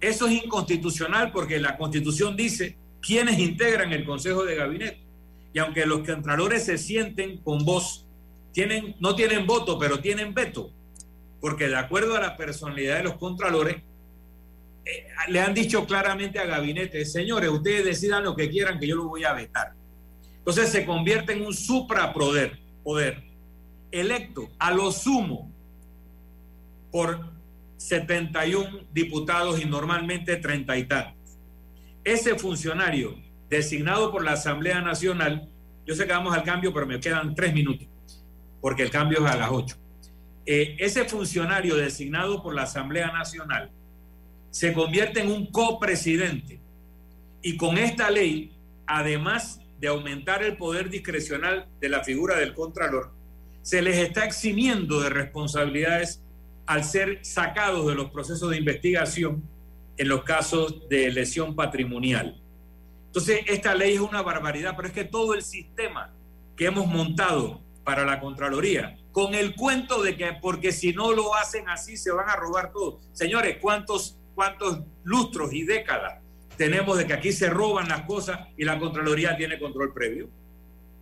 [0.00, 5.00] eso es inconstitucional porque la Constitución dice quiénes integran el Consejo de Gabinete.
[5.52, 8.06] Y aunque los contralores se sienten con voz,
[8.52, 10.70] tienen, no tienen voto, pero tienen veto,
[11.40, 13.76] porque de acuerdo a la personalidad de los contralores,
[14.84, 18.96] eh, le han dicho claramente a Gabinete, señores, ustedes decidan lo que quieran, que yo
[18.96, 19.72] lo voy a vetar.
[20.38, 23.24] Entonces se convierte en un suprapoder, poder,
[23.90, 25.50] electo a lo sumo
[26.90, 27.30] por
[27.76, 31.38] 71 diputados y normalmente 30 y tantos.
[32.04, 33.16] Ese funcionario
[33.48, 35.48] designado por la Asamblea Nacional,
[35.86, 37.88] yo sé que vamos al cambio, pero me quedan tres minutos,
[38.60, 39.76] porque el cambio es a las ocho.
[40.44, 43.70] Eh, ese funcionario designado por la Asamblea Nacional
[44.50, 46.60] se convierte en un copresidente
[47.42, 53.12] y con esta ley, además de aumentar el poder discrecional de la figura del Contralor,
[53.62, 56.22] se les está eximiendo de responsabilidades
[56.68, 59.42] al ser sacados de los procesos de investigación
[59.96, 62.38] en los casos de lesión patrimonial.
[63.06, 66.12] Entonces, esta ley es una barbaridad, pero es que todo el sistema
[66.54, 71.34] que hemos montado para la Contraloría, con el cuento de que porque si no lo
[71.34, 73.00] hacen así se van a robar todo.
[73.12, 76.22] Señores, ¿cuántos, cuántos lustros y décadas
[76.58, 80.28] tenemos de que aquí se roban las cosas y la Contraloría tiene control previo?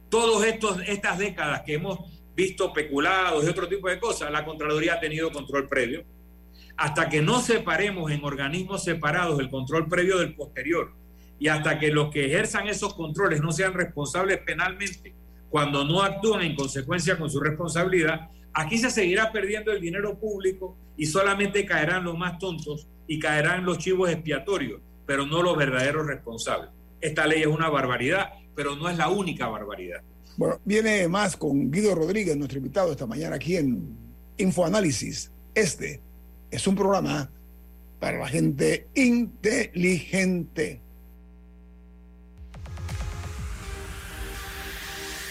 [0.08, 0.46] Todas
[0.86, 5.32] estas décadas que hemos visto peculados y otro tipo de cosas, la Contraloría ha tenido
[5.32, 6.04] control previo.
[6.76, 10.92] Hasta que no separemos en organismos separados el control previo del posterior
[11.38, 15.14] y hasta que los que ejerzan esos controles no sean responsables penalmente
[15.48, 20.76] cuando no actúan en consecuencia con su responsabilidad, aquí se seguirá perdiendo el dinero público
[20.98, 26.06] y solamente caerán los más tontos y caerán los chivos expiatorios, pero no los verdaderos
[26.06, 26.70] responsables.
[27.00, 30.02] Esta ley es una barbaridad, pero no es la única barbaridad.
[30.36, 33.96] Bueno, viene más con Guido Rodríguez, nuestro invitado esta mañana aquí en
[34.36, 35.30] Infoanálisis.
[35.54, 36.00] Este
[36.50, 37.30] es un programa
[37.98, 40.82] para la gente inteligente.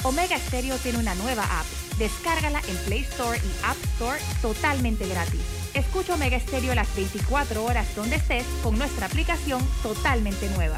[0.03, 1.65] Omega Stereo tiene una nueva app.
[1.99, 5.41] Descárgala en Play Store y App Store totalmente gratis.
[5.73, 10.77] Escucha Omega Stereo las 24 horas donde estés con nuestra aplicación totalmente nueva.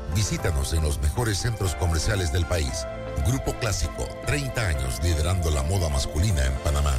[0.15, 2.85] Visítanos en los mejores centros comerciales del país.
[3.25, 6.95] Grupo Clásico, 30 años liderando la moda masculina en Panamá.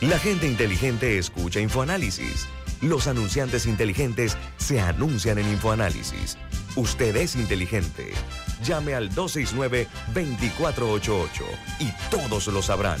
[0.00, 2.46] La gente inteligente escucha InfoAnálisis.
[2.80, 6.36] Los anunciantes inteligentes se anuncian en InfoAnálisis.
[6.76, 8.12] Usted es inteligente.
[8.62, 11.30] Llame al 269-2488
[11.80, 13.00] y todos lo sabrán.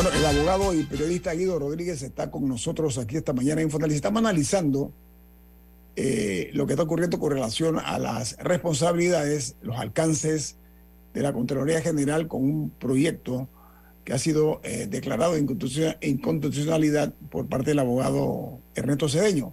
[0.00, 3.96] Bueno, el abogado y periodista Guido Rodríguez está con nosotros aquí esta mañana en Infoanálisis.
[3.96, 4.92] Estamos analizando
[5.96, 10.54] eh, lo que está ocurriendo con relación a las responsabilidades, los alcances
[11.14, 13.48] de la Contraloría General con un proyecto
[14.04, 19.52] que ha sido eh, declarado de inconstitucionalidad por parte del abogado Ernesto Cedeño.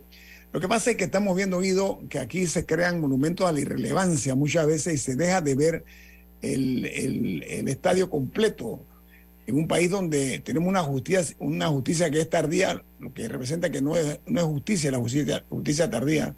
[0.53, 3.61] Lo que pasa es que estamos viendo, Guido, que aquí se crean monumentos a la
[3.61, 5.85] irrelevancia muchas veces y se deja de ver
[6.43, 8.85] el estadio completo
[9.47, 13.69] en un país donde tenemos una justicia, una justicia que es tardía, lo que representa
[13.69, 16.35] que no es, justicia, la justicia, justicia tardía,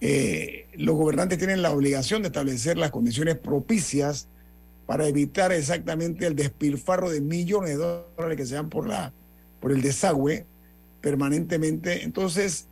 [0.00, 4.28] eh, los gobernantes tienen la obligación de establecer las condiciones propicias
[4.86, 7.76] para evitar exactamente el despilfarro de millones de
[8.16, 9.12] dólares que se dan por, la,
[9.60, 10.46] por el desagüe
[11.00, 12.04] permanentemente.
[12.04, 12.68] Entonces,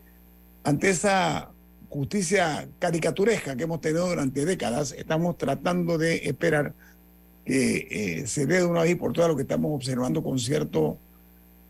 [0.62, 1.50] ante esa
[1.88, 6.74] justicia caricaturesca que hemos tenido durante décadas, estamos tratando de esperar
[7.44, 10.98] que eh, se ve de una vez por todas lo que estamos observando con cierto,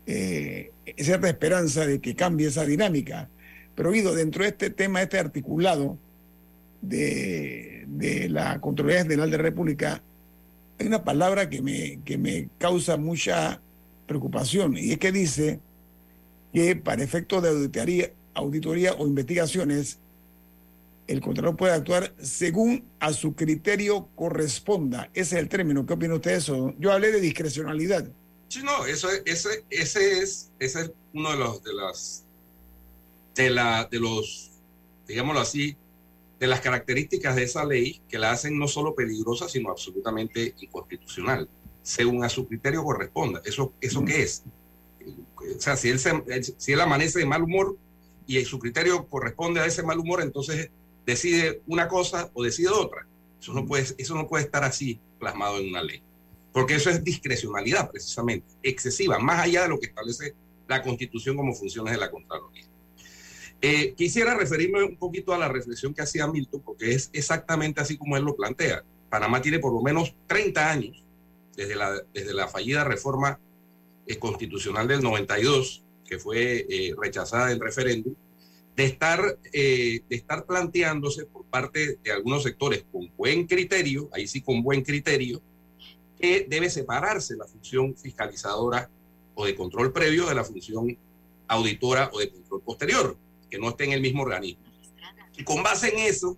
[0.05, 3.29] eh, cierta esperanza de que cambie esa dinámica.
[3.75, 5.97] Pero Guido, dentro de este tema, este articulado
[6.81, 10.03] de, de la Contraloría General de la República,
[10.79, 13.61] hay una palabra que me, que me causa mucha
[14.07, 15.59] preocupación y es que dice
[16.53, 19.99] que para efectos de auditoría, auditoría o investigaciones
[21.07, 25.09] el Contralor puede actuar según a su criterio corresponda.
[25.13, 25.85] Ese es el término.
[25.85, 26.73] ¿Qué opina usted de eso?
[26.79, 28.09] Yo hablé de discrecionalidad.
[28.47, 32.25] Sí, no, eso, ese, ese, es, ese es uno de los, de las,
[33.35, 34.51] de la, de los,
[35.07, 35.75] digámoslo así,
[36.39, 41.49] de las características de esa ley que la hacen no solo peligrosa, sino absolutamente inconstitucional,
[41.81, 43.41] según a su criterio corresponda.
[43.43, 44.43] ¿Eso, eso qué es?
[45.57, 47.77] O sea, si él, si él amanece de mal humor
[48.27, 50.69] y su criterio corresponde a ese mal humor, entonces
[51.05, 53.07] decide una cosa o decide otra.
[53.39, 56.01] Eso no puede, eso no puede estar así plasmado en una ley,
[56.51, 60.33] porque eso es discrecionalidad precisamente, excesiva, más allá de lo que establece
[60.67, 62.65] la Constitución como funciones de la Contraloría.
[63.61, 67.97] Eh, quisiera referirme un poquito a la reflexión que hacía Milton, porque es exactamente así
[67.97, 68.83] como él lo plantea.
[69.09, 71.03] Panamá tiene por lo menos 30 años
[71.55, 73.39] desde la, desde la fallida reforma
[74.05, 78.15] eh, constitucional del 92, que fue eh, rechazada en referéndum,
[78.75, 84.27] de estar, eh, de estar planteándose por parte de algunos sectores con buen criterio, ahí
[84.27, 85.41] sí con buen criterio,
[86.19, 88.89] que debe separarse la función fiscalizadora
[89.35, 90.97] o de control previo de la función
[91.47, 93.17] auditora o de control posterior,
[93.49, 94.63] que no esté en el mismo organismo.
[95.37, 96.37] Y con base en eso,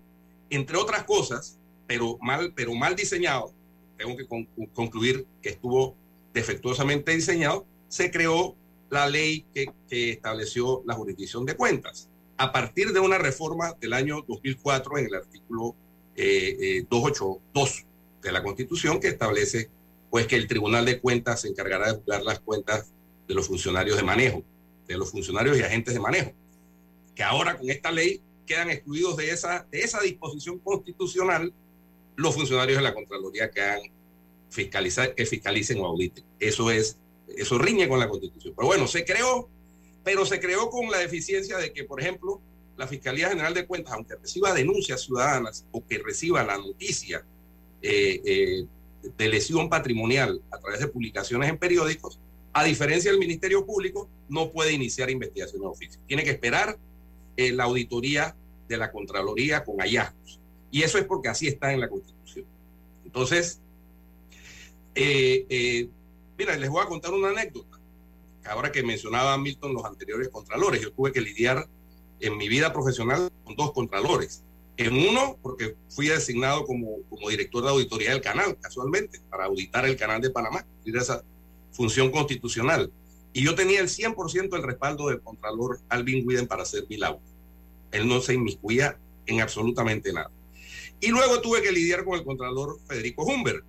[0.49, 3.53] entre otras cosas, pero mal, pero mal diseñado,
[3.97, 4.27] tengo que
[4.73, 5.95] concluir que estuvo
[6.33, 8.55] defectuosamente diseñado, se creó
[8.89, 13.93] la ley que, que estableció la jurisdicción de cuentas a partir de una reforma del
[13.93, 15.75] año 2004 en el artículo
[16.15, 17.85] 282 eh, eh,
[18.21, 19.69] de la Constitución que establece
[20.09, 22.93] pues que el Tribunal de Cuentas se encargará de juzgar las cuentas
[23.27, 24.43] de los funcionarios de manejo,
[24.87, 26.31] de los funcionarios y agentes de manejo,
[27.13, 31.53] que ahora con esta ley quedan excluidos de esa, de esa disposición constitucional
[32.15, 33.81] los funcionarios de la Contraloría que hagan
[34.49, 36.23] fiscalizar, que fiscalicen o auditen.
[36.39, 36.97] Eso es,
[37.35, 38.53] eso riñe con la Constitución.
[38.55, 39.49] Pero bueno, se creó
[40.05, 42.39] pero se creó con la deficiencia de que, por ejemplo,
[42.77, 47.25] la Fiscalía General de Cuentas, aunque reciba denuncias ciudadanas o que reciba la noticia
[47.81, 48.65] eh, eh,
[49.17, 52.19] de lesión patrimonial a través de publicaciones en periódicos,
[52.57, 55.99] A diferencia del Ministerio Público, no puede iniciar investigación de oficio.
[56.07, 56.77] Tiene que esperar
[57.35, 58.33] eh, la auditoría
[58.69, 60.39] de la Contraloría con hallazgos.
[60.71, 62.45] Y eso es porque así está en la Constitución.
[63.03, 63.59] Entonces,
[66.37, 67.74] mira, les voy a contar una anécdota.
[68.47, 71.67] Ahora que mencionaba Milton los anteriores contralores, yo tuve que lidiar
[72.19, 74.43] en mi vida profesional con dos contralores.
[74.77, 79.85] En uno, porque fui designado como, como director de auditoría del canal, casualmente, para auditar
[79.85, 81.23] el canal de Panamá, esa
[81.71, 82.91] función constitucional.
[83.33, 87.21] Y yo tenía el 100% del respaldo del contralor Alvin Widen para hacer mi labor.
[87.91, 90.31] Él no se inmiscuía en absolutamente nada.
[91.01, 93.63] Y luego tuve que lidiar con el contralor Federico Humbert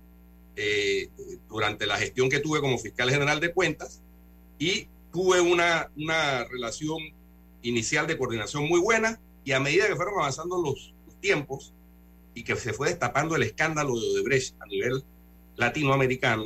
[0.55, 1.09] eh,
[1.49, 4.01] durante la gestión que tuve como fiscal general de cuentas
[4.59, 6.97] y tuve una, una relación
[7.61, 11.73] inicial de coordinación muy buena y a medida que fueron avanzando los, tiempos
[12.33, 15.03] y que se fue destapando el escándalo de Odebrecht a nivel
[15.55, 16.45] latinoamericano,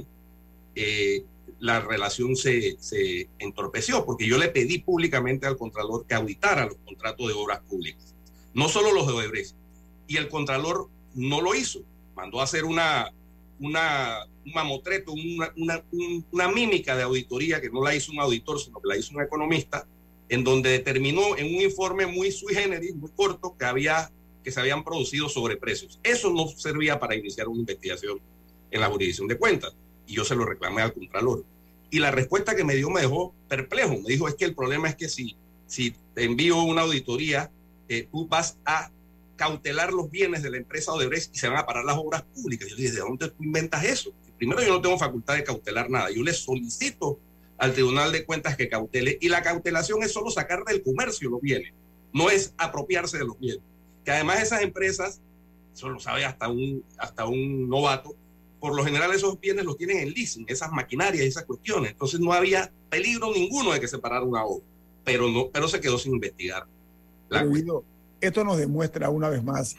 [0.76, 1.24] eh,
[1.60, 6.78] la relación se, se, entorpeció, porque yo le pedí públicamente al Contralor que auditara los
[6.86, 8.16] contratos de obras públicas,
[8.54, 9.56] no solo los de Odebrecht,
[10.08, 11.82] y el Contralor no lo hizo,
[12.16, 13.12] mandó a hacer una,
[13.60, 15.84] una, un mamotreto, una, una,
[16.32, 19.22] una mímica de auditoría que no la hizo un auditor, sino que la hizo un
[19.22, 19.88] economista,
[20.30, 24.12] en donde determinó en un informe muy sui generis, muy corto, que había
[24.44, 26.00] que se habían producido sobreprecios.
[26.04, 28.20] Eso no servía para iniciar una investigación
[28.72, 29.76] en la jurisdicción de cuentas.
[30.08, 31.46] Y yo se lo reclamé al Contralor.
[31.90, 33.98] Y la respuesta que me dio me dejó perplejo.
[34.00, 35.36] Me dijo, es que el problema es que si,
[35.68, 37.52] si te envío una auditoría,
[37.90, 38.90] eh, tú vas a
[39.36, 42.70] cautelar los bienes de la empresa Odebrecht y se van a parar las obras públicas.
[42.70, 44.14] Yo dije, ¿de dónde tú inventas eso?
[44.42, 46.10] Primero, yo no tengo facultad de cautelar nada.
[46.10, 47.20] Yo le solicito
[47.60, 49.20] al Tribunal de Cuentas que cautele.
[49.22, 51.72] Y la cautelación es solo sacar del comercio los bienes,
[52.12, 53.62] no es apropiarse de los bienes.
[54.04, 55.22] Que además esas empresas,
[55.76, 58.16] eso lo sabe hasta un, hasta un novato,
[58.60, 61.92] por lo general esos bienes los tienen en leasing, esas maquinarias, esas cuestiones.
[61.92, 64.66] Entonces no había peligro ninguno de que se parara una obra,
[65.04, 66.66] pero, no, pero se quedó sin investigar.
[68.20, 69.78] esto nos demuestra una vez más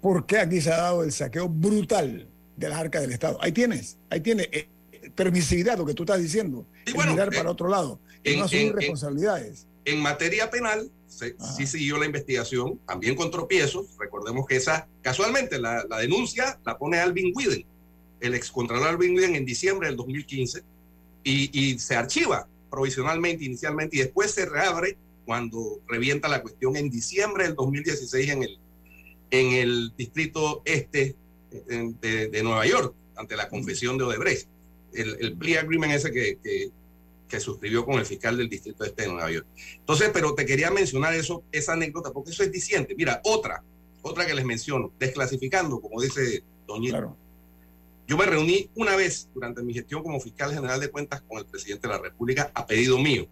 [0.00, 2.26] por qué aquí se ha dado el saqueo brutal
[2.58, 3.38] de las arcas del Estado.
[3.40, 4.48] Ahí tienes, ahí tienes.
[4.52, 4.68] Eh,
[5.14, 9.66] permisividad, lo que tú estás diciendo, y mirar para otro lado, y no asumir responsabilidades.
[9.84, 13.86] En, materia penal, sí siguió la investigación, también con tropiezos.
[13.98, 17.64] Recordemos que esa, casualmente, la, denuncia la pone Alvin Widen,
[18.20, 20.62] el excontralor Alvin Widen, en diciembre del 2015,
[21.24, 26.90] y, y se archiva provisionalmente, inicialmente, y después se reabre cuando revienta la cuestión en
[26.90, 28.58] diciembre del 2016 en el,
[29.30, 31.16] en el distrito este
[31.50, 34.48] de, de Nueva York, ante la confesión de Odebrecht
[34.92, 39.08] el, el plea agreement ese que, que, suscribió con el fiscal del distrito este de
[39.08, 39.46] Nueva York.
[39.78, 42.94] Entonces, pero te quería mencionar eso, esa anécdota, porque eso es diciente.
[42.96, 43.62] Mira, otra,
[44.02, 47.14] otra que les menciono, desclasificando, como dice Doña.
[48.06, 51.44] Yo me reuní una vez durante mi gestión como fiscal general de cuentas con el
[51.44, 53.28] presidente de la República a pedido mío,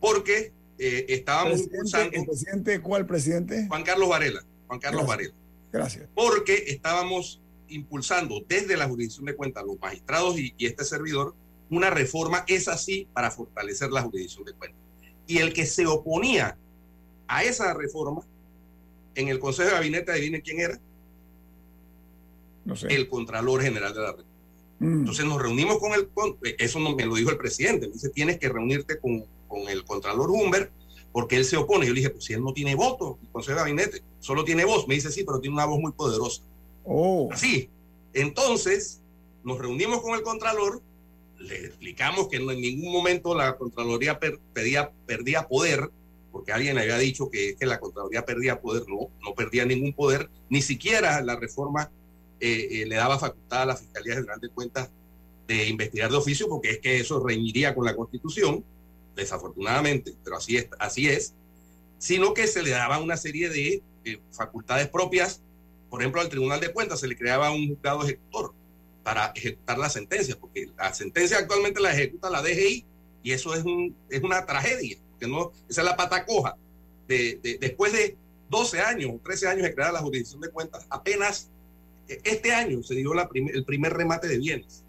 [0.00, 3.66] porque eh, estábamos ¿El presidente cuál presidente?
[3.66, 4.44] Juan Carlos Varela.
[4.68, 5.34] Juan Carlos Varela.
[5.72, 6.08] Gracias.
[6.14, 11.34] Porque estábamos impulsando desde la jurisdicción de cuentas, los magistrados y, este servidor,
[11.70, 14.80] una reforma, es así, para fortalecer la jurisdicción de cuentas.
[15.26, 16.56] Y el que se oponía
[17.26, 18.22] a esa reforma
[19.14, 20.78] en el Consejo de Gabinete, adivinen quién era.
[22.64, 22.88] No sé.
[22.94, 24.30] El Contralor General de la República.
[24.78, 24.98] Mm.
[25.00, 26.08] Entonces nos reunimos con el,
[26.58, 30.30] eso me lo dijo el presidente, me dice, tienes que reunirte con, con el Contralor
[30.30, 30.70] Humber
[31.12, 31.86] porque él se opone.
[31.86, 34.64] Yo le dije, pues si él no tiene voto, el Consejo de Gabinete, solo tiene
[34.64, 34.88] voz.
[34.88, 36.42] Me dice, sí, pero tiene una voz muy poderosa.
[36.84, 37.28] Oh.
[37.30, 37.70] Así.
[38.12, 39.00] Entonces,
[39.44, 40.82] nos reunimos con el Contralor,
[41.38, 45.90] le explicamos que en ningún momento la Contraloría perdía poder,
[46.32, 50.28] porque alguien había dicho que, que la Contraloría perdía poder, no, no perdía ningún poder,
[50.48, 51.90] ni siquiera la reforma
[52.40, 54.90] eh, eh, le daba facultad a la Fiscalía General de Cuentas
[55.46, 58.64] de investigar de oficio, porque es que eso reinciría con la Constitución,
[59.14, 61.34] desafortunadamente, pero así es, así es,
[61.98, 63.82] sino que se le daba una serie de
[64.30, 65.40] facultades propias
[65.88, 68.52] por ejemplo, al Tribunal de Cuentas se le creaba un juzgado ejecutor
[69.02, 72.84] para ejecutar la sentencia, porque la sentencia actualmente la ejecuta la DGI
[73.22, 76.56] y eso es, un, es una tragedia, que no, esa es la pata coja.
[77.06, 78.16] De, después de
[78.50, 81.50] 12 años o 13 años de crear la jurisdicción de cuentas, apenas
[82.08, 84.84] este año se dio la el primer remate de bienes,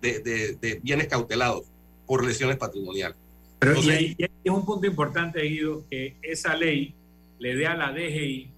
[0.00, 1.64] de, bienes cautelados
[2.06, 3.16] por lesiones patrimoniales.
[3.60, 6.94] Pero y, es un punto importante, Guido, que esa ley
[7.42, 8.52] le dé a la DGI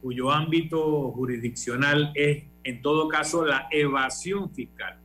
[0.00, 4.96] cuyo ámbito jurisdiccional es, en todo caso, la evasión fiscal.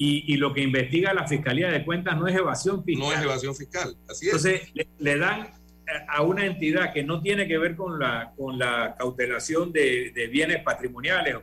[0.00, 3.08] Y, lo que investiga la Fiscalía de Cuentas no es evasión fiscal.
[3.08, 4.32] No es evasión fiscal, así es.
[4.32, 5.50] Entonces, le, dan
[6.08, 10.28] a una entidad que no tiene que ver con la, con la cautelación de, de,
[10.28, 11.36] bienes patrimoniales,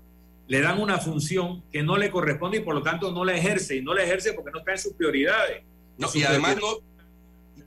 [0.47, 3.75] le dan una función que no le corresponde y por lo tanto no la ejerce.
[3.75, 5.63] Y no la ejerce porque no está en sus prioridades.
[5.97, 6.77] No, y además no,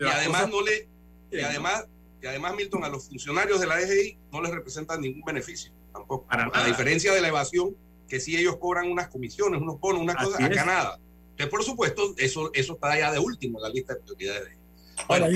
[0.01, 0.89] y además no le,
[1.31, 1.87] y además,
[2.21, 6.27] y además, Milton, a los funcionarios de la DGI no les representan ningún beneficio tampoco.
[6.31, 7.77] a diferencia de la evasión,
[8.09, 11.01] que si ellos cobran unas comisiones, unos bonos, una cosa, acá nada.
[11.31, 14.59] Entonces, por supuesto, eso, eso está allá de último en la lista de prioridades.
[15.07, 15.27] Bueno,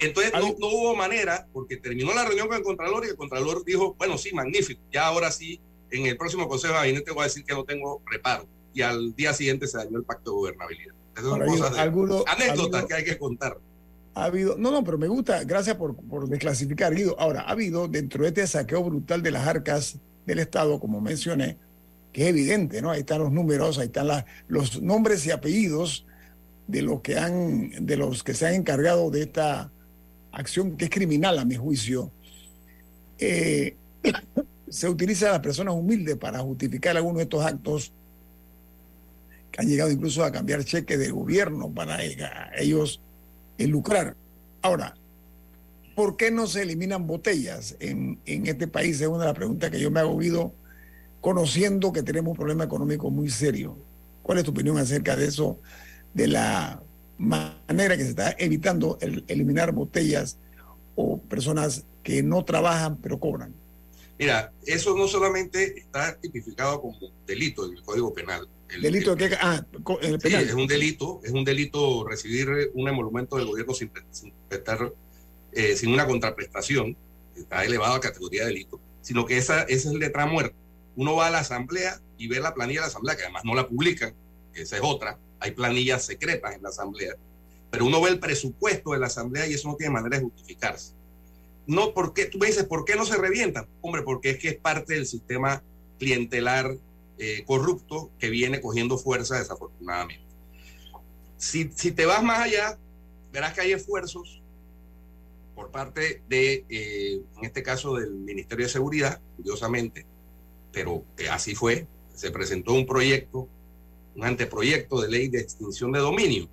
[0.00, 3.64] entonces no, no, hubo manera, porque terminó la reunión con el Contralor y el Contralor
[3.64, 5.60] dijo, bueno, sí, magnífico, ya ahora sí,
[5.90, 8.46] en el próximo Consejo de Gabinete voy a decir que no tengo reparo.
[8.72, 10.94] Y al día siguiente se dañó el pacto de gobernabilidad.
[11.14, 11.76] Esas son cosas
[12.26, 13.58] anécdotas que hay que contar.
[14.14, 17.18] Ha habido, no, no, pero me gusta, gracias por, por desclasificar, Guido.
[17.18, 21.56] Ahora, ha habido dentro de este saqueo brutal de las arcas del Estado, como mencioné,
[22.12, 22.90] que es evidente, ¿no?
[22.90, 24.08] Ahí están los números, ahí están
[24.48, 26.06] los nombres y apellidos
[26.66, 29.72] de los que han, de los que se han encargado de esta
[30.30, 32.10] acción que es criminal a mi juicio.
[33.18, 33.76] Eh,
[34.68, 37.92] se utiliza a las personas humildes para justificar algunos de estos actos
[39.50, 41.98] que han llegado incluso a cambiar cheques de gobierno para
[42.56, 43.00] ellos
[43.58, 44.16] lucrar.
[44.60, 44.94] Ahora,
[45.94, 49.00] ¿por qué no se eliminan botellas en, en este país?
[49.00, 50.52] Es una de las preguntas que yo me hago oído
[51.20, 53.78] conociendo que tenemos un problema económico muy serio.
[54.22, 55.58] ¿Cuál es tu opinión acerca de eso,
[56.14, 56.82] de la
[57.18, 60.38] manera que se está evitando el eliminar botellas
[60.96, 63.54] o personas que no trabajan pero cobran?
[64.18, 66.96] Mira, eso no solamente está tipificado como
[67.26, 68.48] delito en el Código Penal.
[68.74, 69.36] El, ¿Delito de qué?
[69.40, 69.64] Ah,
[70.02, 70.42] el penal.
[70.44, 74.32] Sí, es un delito, es un delito recibir un emolumento del gobierno sin, sin
[75.52, 76.96] eh, sin una contraprestación,
[77.36, 80.56] está elevado a categoría de delito, sino que esa, esa es letra muerta
[80.96, 83.54] uno va a la asamblea y ve la planilla de la asamblea, que además no
[83.54, 84.14] la publican,
[84.52, 87.14] que esa es otra, hay planillas secretas en la asamblea,
[87.70, 90.94] pero uno ve el presupuesto de la asamblea y eso no tiene manera de justificarse.
[91.66, 93.66] No, porque tú me dices, ¿por qué no se revientan?
[93.80, 95.62] Hombre, porque es que es parte del sistema
[95.98, 96.76] clientelar
[97.18, 100.24] eh, corrupto que viene cogiendo fuerza desafortunadamente.
[101.36, 102.78] Si, si te vas más allá,
[103.32, 104.42] verás que hay esfuerzos
[105.54, 110.06] por parte de, eh, en este caso, del Ministerio de Seguridad, curiosamente,
[110.72, 111.86] pero así fue.
[112.14, 113.48] Se presentó un proyecto,
[114.14, 116.48] un anteproyecto de ley de extinción de dominio,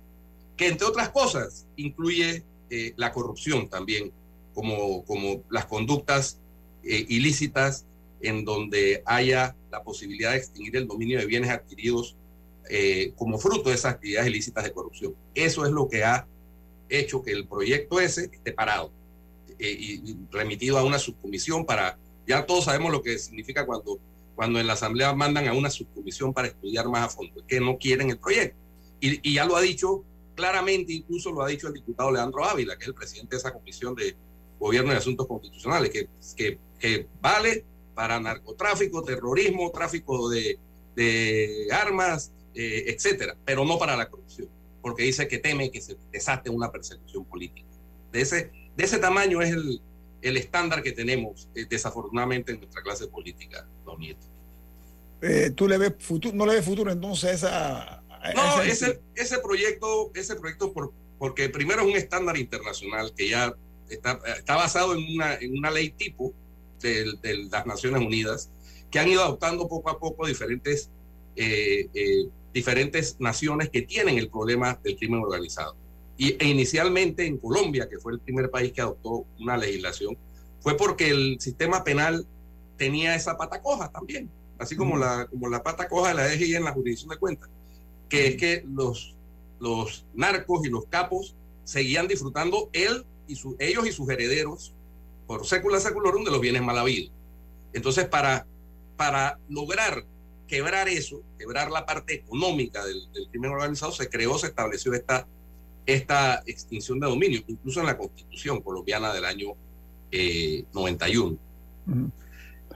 [0.56, 4.12] que entre otras cosas incluye eh, la corrupción también,
[4.54, 6.38] como, como las conductas
[6.82, 7.86] eh, ilícitas
[8.20, 12.16] en donde haya la posibilidad de extinguir el dominio de bienes adquiridos
[12.68, 15.14] eh, como fruto de esas actividades ilícitas de corrupción.
[15.34, 16.26] Eso es lo que ha
[16.88, 18.92] hecho que el proyecto ese esté parado
[19.58, 24.00] y remitido a una subcomisión para, ya todos sabemos lo que significa cuando
[24.40, 27.76] cuando en la Asamblea mandan a una subcomisión para estudiar más a fondo, que no
[27.76, 28.56] quieren el proyecto.
[28.98, 30.02] Y, ya lo ha dicho
[30.34, 33.52] claramente, incluso lo ha dicho el diputado Leandro Ávila, que es el presidente de esa
[33.52, 34.16] comisión de
[34.58, 37.66] gobierno y asuntos constitucionales, que, que, vale
[38.00, 40.58] para narcotráfico, terrorismo, tráfico de,
[41.70, 44.48] armas, eh, etcétera, pero no para la corrupción,
[44.80, 47.68] porque dice que teme que se desate una persecución política.
[48.10, 49.82] De ese, de ese tamaño es el,
[50.22, 54.26] el estándar que tenemos, eh, desafortunadamente, en nuestra clase política, don Nieto.
[55.20, 58.34] Eh, ¿Tú le ves futuro, no le ves futuro entonces a esa...
[58.34, 63.54] no, ese, ese proyecto, ese proyecto por, porque primero es un estándar internacional que ya
[63.90, 66.32] está, está basado en una, en una ley tipo
[66.80, 68.50] de, de, las Naciones Unidas
[68.90, 70.90] que han ido adoptando poco a poco diferentes,
[71.36, 71.88] eh,
[72.52, 75.76] diferentes naciones que tienen el problema del crimen organizado.
[76.16, 80.16] Y, e inicialmente en Colombia, que fue el primer país que adoptó una legislación,
[80.60, 82.26] fue porque el sistema penal
[82.76, 84.28] tenía esa pata coja también,
[84.58, 87.48] así como, la, como la pata coja de la DGI en la jurisdicción de cuentas,
[88.08, 89.14] que es que los,
[89.60, 94.74] los narcos y los capos seguían disfrutando él y su, ellos y sus herederos
[95.30, 97.12] por sécula seculorum de los bienes mal habidos.
[97.72, 98.48] Entonces, para,
[98.96, 100.04] para lograr
[100.48, 105.28] quebrar eso, quebrar la parte económica del, del crimen organizado, se creó, se estableció esta
[105.86, 109.54] esta extinción de dominio, incluso en la constitución colombiana del año
[110.72, 111.38] 91.
[111.86, 112.08] Eh,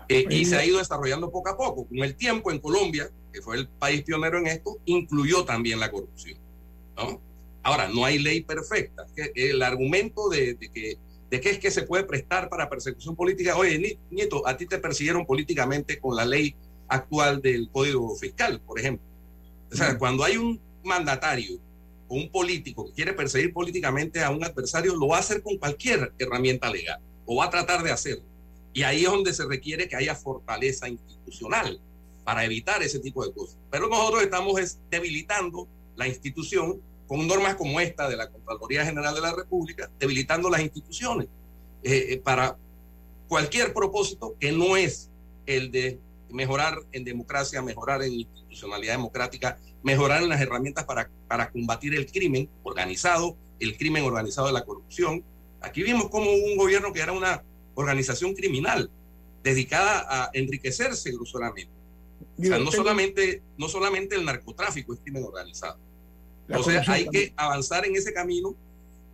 [0.09, 1.89] eh, y se ha ido desarrollando poco a poco.
[1.89, 5.91] Con el tiempo en Colombia, que fue el país pionero en esto, incluyó también la
[5.91, 6.39] corrupción.
[7.65, 9.07] Ahora, no hay ley perfecta.
[9.35, 10.99] El argumento de, que,
[11.35, 14.79] de que es que se puede prestar para persecución política, oye, Nieto, a ti te
[14.79, 16.55] persiguieron políticamente con la ley
[16.87, 19.05] actual del Código Fiscal, por ejemplo.
[19.73, 21.59] O sea, cuando hay un mandatario
[22.09, 26.13] un político que quiere perseguir políticamente a un adversario, lo va a hacer con cualquier
[26.19, 28.25] herramienta legal, o va a tratar de hacerlo.
[28.73, 31.81] Y ahí es donde se requiere que haya fortaleza institucional
[32.23, 33.59] para evitar ese tipo de cosas.
[33.71, 35.67] Pero nosotros estamos debilitando
[35.97, 36.81] la institución
[37.15, 41.29] con normas como esta de la Contraloría General de la República, debilitando las instituciones
[41.85, 42.57] eh, eh, para
[43.29, 45.13] cualquier propósito que no es
[45.47, 51.53] el de mejorar en democracia, mejorar en institucionalidad democrática, mejorar en las herramientas para, para
[51.53, 55.23] combatir el crimen organizado, el crimen organizado de la corrupción.
[55.61, 57.45] Aquí vimos como un gobierno que era una
[57.77, 58.91] organización criminal
[59.45, 61.71] dedicada a enriquecerse groseramente.
[62.41, 65.79] O sea, no solamente, no solamente el narcotráfico es crimen organizado.
[66.49, 68.55] Entonces hay que avanzar en ese camino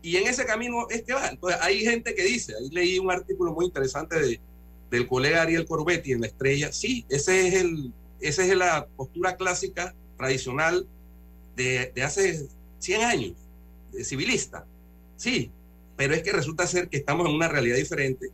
[0.02, 1.28] y en ese camino es que va.
[1.28, 4.40] Entonces hay gente que dice, ahí leí un artículo muy interesante de,
[4.90, 9.36] del colega Ariel Corbetti en La Estrella, sí, ese es el, esa es la postura
[9.36, 10.86] clásica, tradicional
[11.56, 13.32] de, de hace 100 años,
[13.92, 14.66] de civilista,
[15.16, 15.50] sí,
[15.96, 18.30] pero es que resulta ser que estamos en una realidad diferente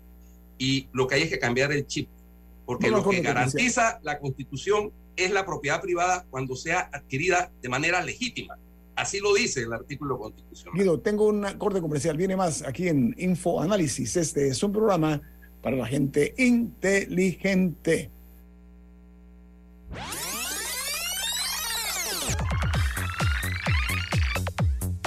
[0.59, 2.09] y lo que hay es que cambiar el chip,
[2.65, 8.03] porque lo que garantiza la constitución es la propiedad privada cuando sea adquirida de manera
[8.03, 8.59] legítima.
[8.97, 10.79] Así lo dice el artículo constitucional.
[10.79, 14.17] Guido, tengo un corte comercial, viene más aquí en Info Análisis.
[14.17, 15.21] Este es un programa
[15.63, 18.11] para la gente inteligente.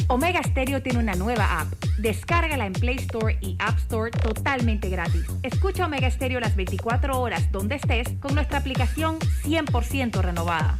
[0.08, 1.72] Omega Stereo tiene una nueva app.
[2.00, 5.24] Descárgala en Play Store y App Store totalmente gratis.
[5.44, 10.80] Escucha Omega Stereo las 24 horas donde estés con nuestra aplicación 100% renovada.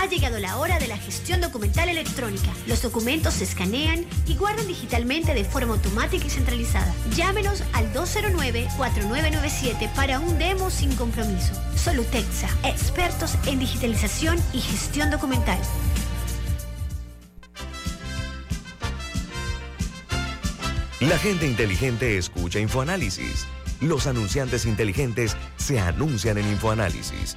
[0.00, 2.48] Ha llegado la hora de la gestión documental electrónica.
[2.66, 6.90] Los documentos se escanean y guardan digitalmente de forma automática y centralizada.
[7.14, 11.52] Llámenos al 209-4997 para un demo sin compromiso.
[11.76, 15.58] Solutexa, expertos en digitalización y gestión documental.
[21.00, 23.46] La gente inteligente escucha InfoAnálisis.
[23.82, 27.36] Los anunciantes inteligentes se anuncian en InfoAnálisis.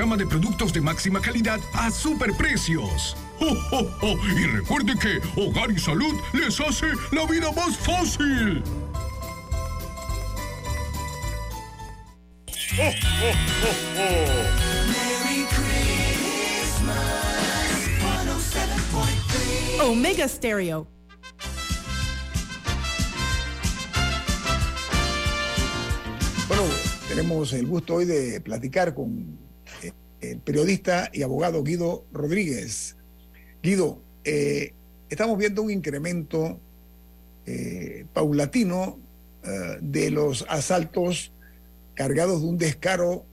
[0.01, 3.15] gama de productos de máxima calidad a superprecios.
[3.39, 4.17] ¡Oh, oh, oh!
[4.35, 8.63] Y recuerde que Hogar y Salud les hace la vida más fácil.
[12.79, 12.91] ¡Oh,
[13.21, 13.35] oh,
[13.67, 13.75] oh,
[19.83, 19.91] oh!
[19.91, 20.87] Omega Stereo.
[26.47, 26.63] Bueno,
[27.07, 29.50] tenemos el gusto hoy de platicar con
[30.21, 32.95] el periodista y abogado Guido Rodríguez.
[33.61, 34.73] Guido, eh,
[35.09, 36.59] estamos viendo un incremento
[37.45, 38.99] eh, paulatino
[39.43, 41.33] eh, de los asaltos
[41.95, 43.25] cargados de un descaro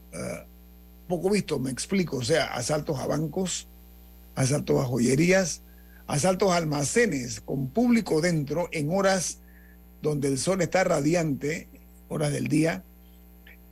[1.07, 3.68] poco visto, me explico, o sea, asaltos a bancos,
[4.34, 5.62] asaltos a joyerías,
[6.07, 9.41] asaltos a almacenes con público dentro en horas
[10.03, 11.68] donde el sol está radiante,
[12.09, 12.84] horas del día,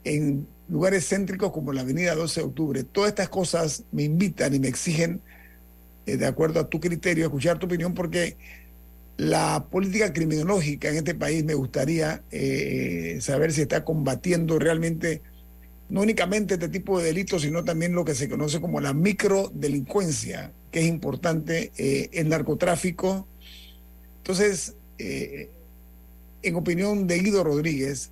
[0.05, 2.85] en lugares céntricos como la avenida 12 de octubre.
[2.85, 5.21] Todas estas cosas me invitan y me exigen,
[6.07, 8.37] eh, de acuerdo a tu criterio, escuchar tu opinión, porque
[9.17, 15.23] la política criminológica en este país me gustaría eh, saber si está combatiendo realmente
[15.89, 20.53] no únicamente este tipo de delitos, sino también lo que se conoce como la microdelincuencia,
[20.71, 23.27] que es importante, eh, el narcotráfico.
[24.19, 25.51] Entonces, eh,
[26.43, 28.11] en opinión de Guido Rodríguez,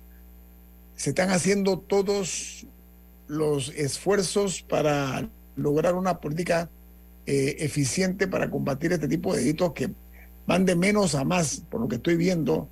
[0.95, 2.65] se están haciendo todos
[3.27, 6.69] los esfuerzos para lograr una política
[7.25, 9.89] eh, eficiente para combatir este tipo de delitos que
[10.45, 12.69] van de menos a más, por lo que estoy viendo,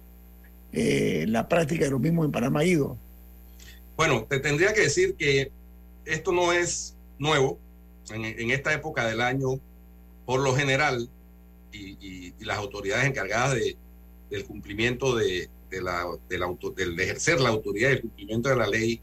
[0.71, 2.61] eh, la práctica de lo mismo en Panamá.
[3.97, 5.51] Bueno, te tendría que decir que
[6.05, 7.59] esto no es nuevo.
[8.11, 9.59] En, esta época del año,
[10.25, 11.09] por lo general,
[11.71, 13.77] y, y- y las autoridades encargadas de,
[14.29, 18.49] del cumplimiento de, de la, del, auto, del de ejercer la autoridad y el cumplimiento
[18.49, 19.01] de la ley,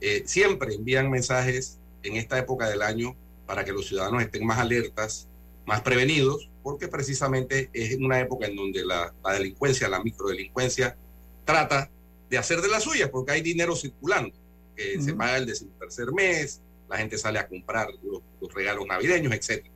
[0.00, 3.16] eh, siempre envían mensajes en esta época del año
[3.46, 5.28] para que los ciudadanos estén más alertas,
[5.66, 10.96] más prevenidos, porque precisamente es una época en donde la, la delincuencia, la microdelincuencia,
[11.44, 11.90] trata
[12.30, 14.34] de hacer de la suya porque hay dinero circulando,
[14.76, 19.66] que se paga el tercer mes, la gente sale a comprar los, regalos navideños, etc.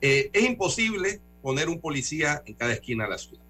[0.00, 3.42] Eh, es imposible poner un policía en cada esquina de la ciudad.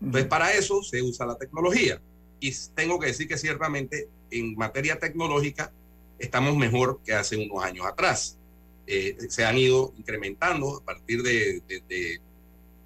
[0.00, 2.00] Entonces, para eso se usa la tecnología.
[2.40, 5.72] Y tengo que decir que ciertamente en materia tecnológica
[6.18, 8.38] estamos mejor que hace unos años atrás.
[8.86, 11.62] Eh, se han ido incrementando a partir de,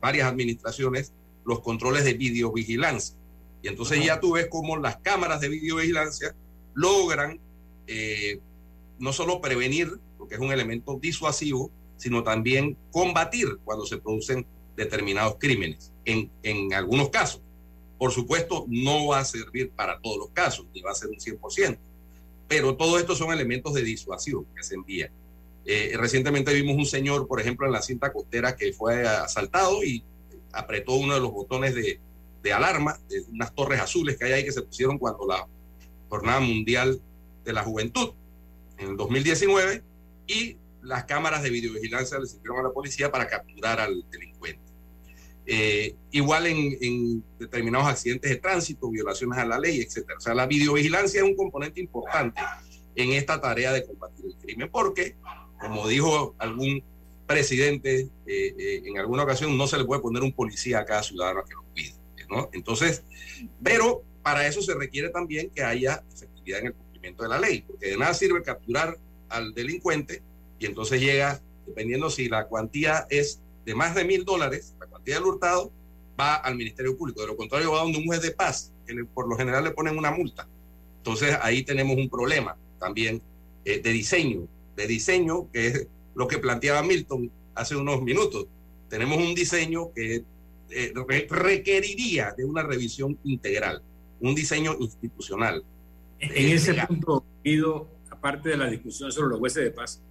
[0.01, 1.13] varias administraciones
[1.45, 3.17] los controles de videovigilancia.
[3.63, 6.37] Y entonces ya tú ves cómo las cámaras de videovigilancia
[6.75, 7.41] logran
[7.89, 8.39] eh,
[9.01, 14.47] no solo prevenir, porque es un elemento disuasivo, sino también combatir cuando se producen
[14.77, 17.41] determinados crímenes, en, algunos casos.
[17.99, 21.17] Por supuesto, no va a servir para todos los casos, ni va a ser un
[21.17, 21.79] 100%,
[22.47, 25.11] pero todos estos son elementos de disuasión que se envían.
[25.65, 30.03] Eh, recientemente vimos un señor, por ejemplo, en la cinta costera que fue asaltado y
[30.53, 32.01] apretó uno de los botones de,
[32.43, 35.47] de alarma, de unas torres azules que hay ahí que se pusieron cuando la
[36.09, 37.01] Jornada Mundial
[37.45, 38.13] de la Juventud
[38.79, 39.83] en el 2019
[40.27, 44.68] y las cámaras de videovigilancia le sirvieron a la policía para capturar al delincuente.
[45.51, 50.19] Eh, igual en, determinados accidentes de tránsito, violaciones a la ley, etcétera.
[50.19, 52.43] O sea, la videovigilancia es un componente importante
[52.95, 55.17] en esta tarea de combatir el crimen, porque,
[55.59, 56.85] como dijo algún
[57.27, 61.03] presidente eh, eh, en alguna ocasión, no se le puede poner un policía a cada
[61.03, 61.95] ciudadano que lo cuide,
[62.29, 62.51] ¿no?
[62.53, 63.03] Entonces,
[63.63, 67.63] pero para eso se requiere también que haya efectividad en el cumplimiento de la ley,
[67.63, 68.99] porque de nada sirve capturar
[69.31, 70.23] al delincuente
[70.59, 75.25] y entonces llega, dependiendo si la cuantía es de más de mil dólares, cuantía del
[75.25, 75.73] hurtado
[76.19, 77.21] va al Ministerio Público.
[77.21, 79.97] De lo contrario, va donde un juez de paz, que por lo general le ponen
[79.97, 80.49] una multa.
[80.99, 83.23] Entonces ahí tenemos un problema también
[83.65, 88.47] eh, de diseño, de diseño, que es lo que planteaba Milton hace unos minutos.
[88.89, 90.25] Tenemos un diseño que
[90.71, 90.93] eh,
[91.31, 93.83] requeriría de una revisión integral,
[94.21, 95.65] un diseño institucional.
[96.19, 100.03] En ese punto, Guido, aparte de la discusión sobre los jueces de paz,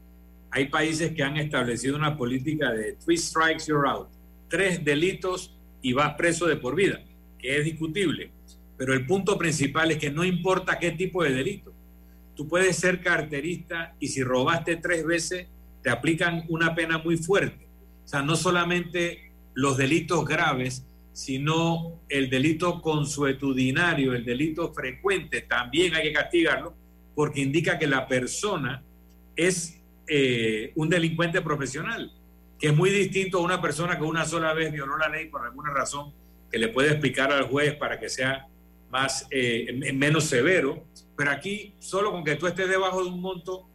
[0.51, 4.07] hay países que han establecido una política de three strikes, you're out.
[4.49, 7.01] Tres delitos y vas preso de por vida,
[7.39, 8.31] que es discutible.
[8.77, 11.73] Pero el punto principal es que no importa qué tipo de delito.
[12.35, 15.47] Tú puedes ser carterista y si robaste tres veces,
[15.81, 17.67] te aplican una pena muy fuerte.
[18.05, 25.95] O sea, no solamente los delitos graves, sino el delito consuetudinario, el delito frecuente, también
[25.95, 26.75] hay que castigarlo
[27.15, 28.83] porque indica que la persona
[29.35, 32.11] es eh, un delincuente profesional,
[32.59, 35.45] que es muy distinto a una persona que una sola vez violó la ley por
[35.45, 36.13] alguna razón
[36.51, 38.47] que le puede explicar al juez para que sea
[38.89, 40.83] más eh, menos severo.
[41.15, 43.67] Pero aquí, solo con que tú estés debajo de un monto,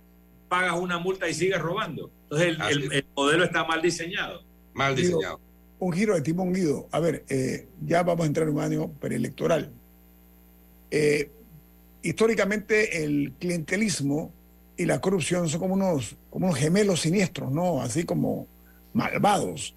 [0.49, 2.11] pagas una multa y sigues robando.
[2.24, 4.43] Entonces, el, modelo está mal diseñado.
[4.74, 5.41] Mal diseñado.
[5.78, 6.89] un giro de tipo Guido.
[6.93, 9.72] A ver, eh, ya vamos a entrar en un año preelectoral.
[12.03, 14.33] históricamente, el clientelismo
[14.76, 17.83] y la corrupción son como unos, como unos gemelos siniestros, ¿no?
[17.83, 18.49] Así como
[18.93, 19.74] malvados.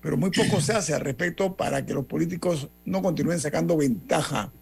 [0.00, 4.52] Pero muy poco se hace al respecto para que los políticos no continúen sacando ventaja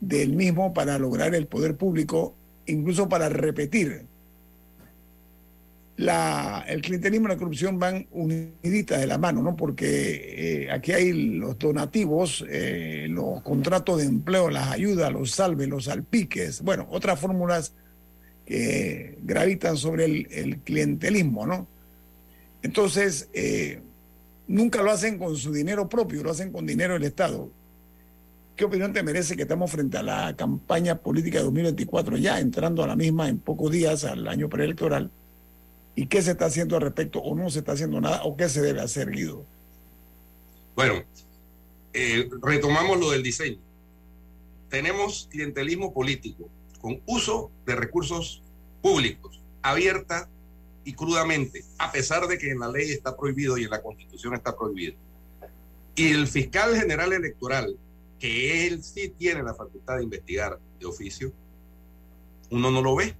[0.00, 2.34] del mismo para lograr el poder público,
[2.66, 4.04] incluso para repetir.
[5.96, 9.56] La, el clientelismo y la corrupción van uniditas de la mano, ¿no?
[9.56, 15.68] Porque eh, aquí hay los donativos, eh, los contratos de empleo, las ayudas, los salves,
[15.68, 17.72] los salpiques, bueno, otras fórmulas
[18.44, 21.66] que gravitan sobre el, clientelismo, ¿no?
[22.62, 23.80] Entonces, eh,
[24.48, 27.50] nunca lo hacen con su dinero propio, lo hacen con dinero del Estado.
[28.56, 32.82] ¿Qué opinión te merece que estamos frente a la campaña política de 2024, ya entrando
[32.82, 35.10] a la misma en pocos días al año preelectoral?
[35.94, 38.48] ¿Y qué se está haciendo al respecto o no se está haciendo nada o qué
[38.48, 39.44] se debe hacer, Guido?
[40.74, 41.04] Bueno,
[41.92, 43.58] eh, retomamos lo del diseño.
[44.70, 46.48] Tenemos clientelismo político
[46.80, 48.42] con uso de recursos
[48.82, 50.28] públicos, abierta
[50.86, 54.34] y crudamente, a pesar de que en la ley está prohibido y en la constitución
[54.34, 54.94] está prohibido.
[55.96, 57.76] Y el fiscal general electoral,
[58.20, 61.32] que él sí tiene la facultad de investigar de oficio,
[62.50, 63.16] uno no lo ve.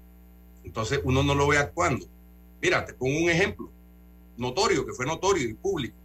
[0.63, 2.07] Entonces uno no lo ve actuando.
[2.63, 3.69] Mira, te pongo un ejemplo
[4.37, 5.97] notorio, que fue notorio y público.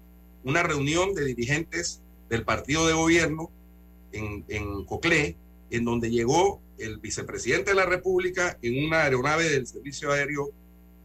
[0.43, 3.51] Una reunión de dirigentes del partido de gobierno
[4.13, 5.37] en, en Coclé,
[5.69, 10.51] en donde llegó el vicepresidente de la República en una aeronave del Servicio Aéreo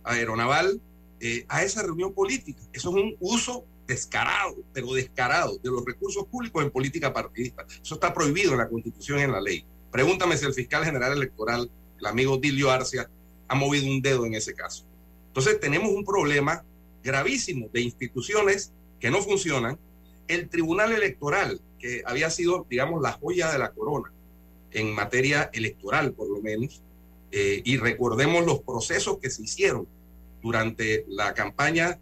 [0.06, 0.80] Aeronaval
[1.20, 2.60] eh, a esa reunión política.
[2.72, 7.64] Eso es un uso descarado, pero descarado, de los recursos públicos en política partidista.
[7.82, 9.64] Eso está prohibido en la Constitución y en la ley.
[9.90, 13.08] Pregúntame si el fiscal general electoral, el amigo Dilio Arcia,
[13.48, 14.84] ha movido un dedo en ese caso.
[15.28, 16.64] Entonces tenemos un problema
[17.02, 19.78] gravísimo de instituciones que no funcionan.
[20.28, 24.12] El Tribunal Electoral, que había sido, digamos, la joya de la corona,
[24.72, 26.82] en materia electoral, por lo menos,
[27.30, 29.86] eh, y recordemos los procesos que se hicieron
[30.46, 31.98] durante la campaña,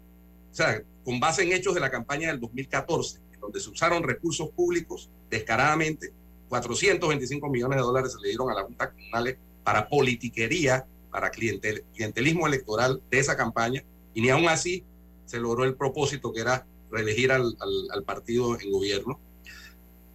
[0.53, 4.03] o sea, con base en hechos de la campaña del 2014, en donde se usaron
[4.03, 6.12] recursos públicos descaradamente,
[6.51, 11.84] 425 millones de dólares se le dieron a la Junta Comunal para politiquería, para clientel,
[11.95, 13.82] clientelismo electoral de esa campaña,
[14.12, 14.84] y ni aún así
[15.24, 17.57] se logró el propósito que era reelegir al,
[17.90, 19.18] al partido en gobierno.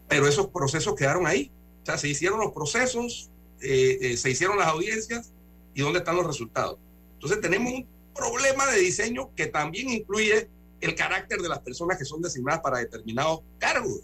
[0.08, 1.52] Pero esos procesos quedaron ahí.
[1.82, 5.34] O sea, se hicieron los procesos, eh, eh, se hicieron las audiencias
[5.74, 6.78] y dónde están los resultados.
[7.16, 7.88] Entonces tenemos un
[8.20, 10.50] problema de diseño que también incluye
[10.82, 14.02] el carácter de las personas que son designadas para determinados cargos.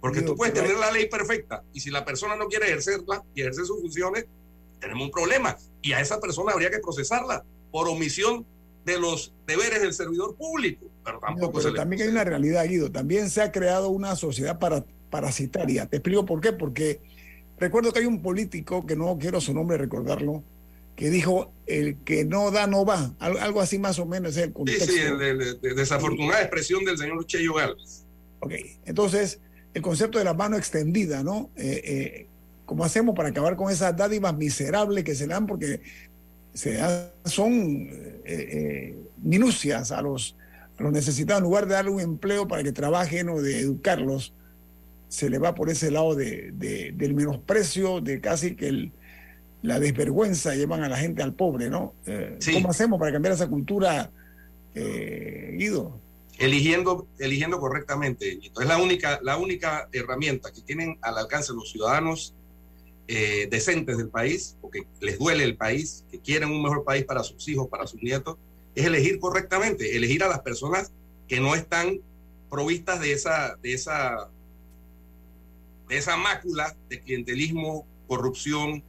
[0.00, 3.40] Porque tú puedes tener la ley perfecta y si la persona no quiere ejercerla y
[3.40, 4.26] ejercer sus funciones,
[4.80, 5.56] tenemos un problema.
[5.80, 8.44] Y a esa persona habría que procesarla por omisión
[8.84, 10.86] de los deberes del servidor público.
[11.04, 12.90] Pero tampoco pero también hay una realidad, Guido.
[12.90, 15.86] También se ha creado una sociedad para, parasitaria.
[15.86, 16.52] Te explico por qué.
[16.52, 17.00] Porque
[17.58, 20.42] recuerdo que hay un político, que no quiero su nombre recordarlo,
[21.02, 23.12] que dijo, el que no da, no va.
[23.18, 24.84] Algo así más o menos es el contexto.
[24.84, 28.04] Sí, sí, desafortunada expresión del señor Cheyo Gálvez.
[28.38, 28.52] Ok,
[28.84, 29.40] entonces,
[29.74, 31.50] el concepto de la mano extendida, ¿no?
[31.56, 32.26] Eh, eh,
[32.66, 35.48] ¿Cómo hacemos para acabar con esas dádivas miserables que se dan?
[35.48, 35.80] Porque
[36.54, 36.78] se
[37.24, 37.88] son
[38.24, 40.36] eh, minucias a los,
[40.78, 41.40] a los necesitados.
[41.40, 44.34] En lugar de darle un empleo para que trabajen o de educarlos,
[45.08, 48.92] se le va por ese lado de, del menosprecio, de casi que el,
[49.62, 51.94] la desvergüenza llevan a la gente al pobre, ¿no?
[52.06, 54.10] Eh, ¿Cómo hacemos para cambiar esa cultura,
[54.74, 56.00] eh, Guido?
[56.38, 58.38] Eligiendo, eligiendo correctamente.
[58.42, 62.34] Es la única, la única herramienta que tienen al alcance los ciudadanos
[63.06, 67.22] eh, decentes del país, porque les duele el país, que quieren un mejor país para
[67.22, 68.36] sus hijos, para sus nietos,
[68.74, 70.90] es elegir correctamente, elegir a las personas
[71.28, 72.00] que no están
[72.50, 74.28] provistas de esa, de esa
[75.96, 78.82] esa mácula de clientelismo, corrupción,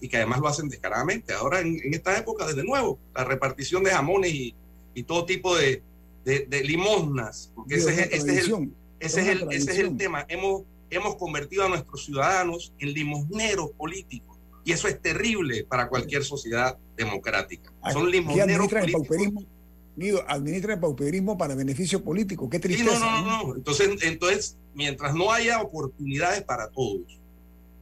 [0.00, 1.32] y que además lo hacen descaradamente.
[1.32, 4.54] Ahora, en, esta época, desde nuevo, la repartición de jamones y,
[5.06, 5.82] todo tipo de,
[6.64, 9.20] limosnas, porque ese, es, el, ese,
[9.50, 10.24] es el, tema.
[10.28, 14.38] Hemos, hemos convertido a nuestros ciudadanos en limosneros políticos.
[14.64, 17.72] Y eso es terrible para cualquier sociedad democrática.
[17.92, 19.44] Son limosneros políticos
[19.96, 22.50] Guido, administra el pauperismo para beneficio político.
[22.50, 22.98] Qué tristeza.
[22.98, 27.20] no, no, no, Entonces, entonces, mientras no haya oportunidades para todos,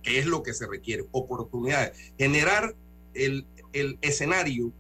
[0.03, 2.75] que es lo que se requiere, oportunidades, generar
[3.15, 4.73] el, el escenario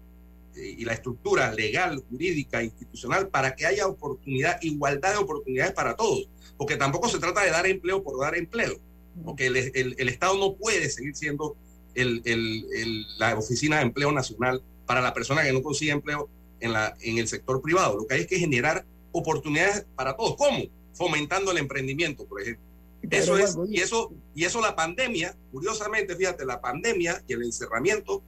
[0.57, 5.97] eh, y la estructura legal, jurídica, institucional, para que haya oportunidad, igualdad de oportunidades para
[5.97, 6.29] todos.
[6.57, 8.79] Porque tampoco se trata de dar empleo por dar empleo.
[9.25, 11.57] Porque el, el, el Estado no puede seguir siendo
[11.95, 16.29] el, la oficina de empleo nacional para la persona que no consigue empleo
[16.61, 17.97] en, la, en el sector privado.
[17.97, 20.37] Lo que hay es que generar oportunidades para todos.
[20.37, 20.64] ¿Cómo?
[20.95, 22.64] Fomentando el emprendimiento, por ejemplo.
[23.11, 28.23] Eso es, y eso, y eso la pandemia, curiosamente, fíjate, la pandemia y el encerramiento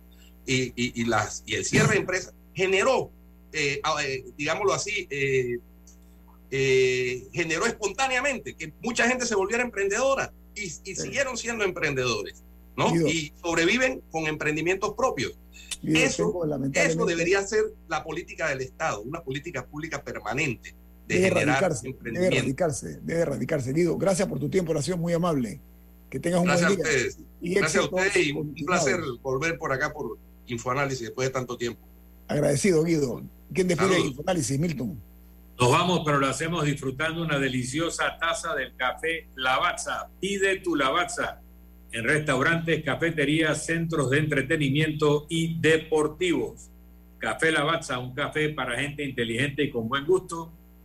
[0.47, 3.11] y, y, las, y el cierre de empresas generó,
[3.53, 5.59] eh, eh, digámoslo así, eh,
[7.33, 12.45] generó espontáneamente que mucha gente se volviera emprendedora y, siguieron siendo emprendedores,
[12.77, 12.95] ¿no?
[12.95, 15.37] Y sobreviven con emprendimientos propios.
[15.83, 16.33] Eso,
[16.72, 20.75] eso debería ser la política del Estado, una política pública permanente
[21.07, 23.72] de debe generar Debe erradicarse, debe erradicarse.
[23.72, 25.61] Guido, gracias por tu tiempo, ha sido muy amable.
[26.11, 26.86] Que tengas un gracias buen día.
[26.86, 27.18] A ustedes.
[27.40, 31.80] gracias a ustedes y un placer volver por acá por Infoanálisis después de tanto tiempo.
[32.28, 33.22] Agradecido, Guido.
[33.52, 34.98] ¿Quién despide Infoanálisis, Milton?
[35.59, 40.09] Nos vamos, pero lo hacemos disfrutando una deliciosa taza del café Lavazza.
[40.20, 41.40] Pide tu Lavazza
[41.92, 46.70] en restaurantes, cafeterías, centros de entretenimiento y deportivos.
[47.18, 50.50] Café Lavazza, un café para gente inteligente y con buen gusto.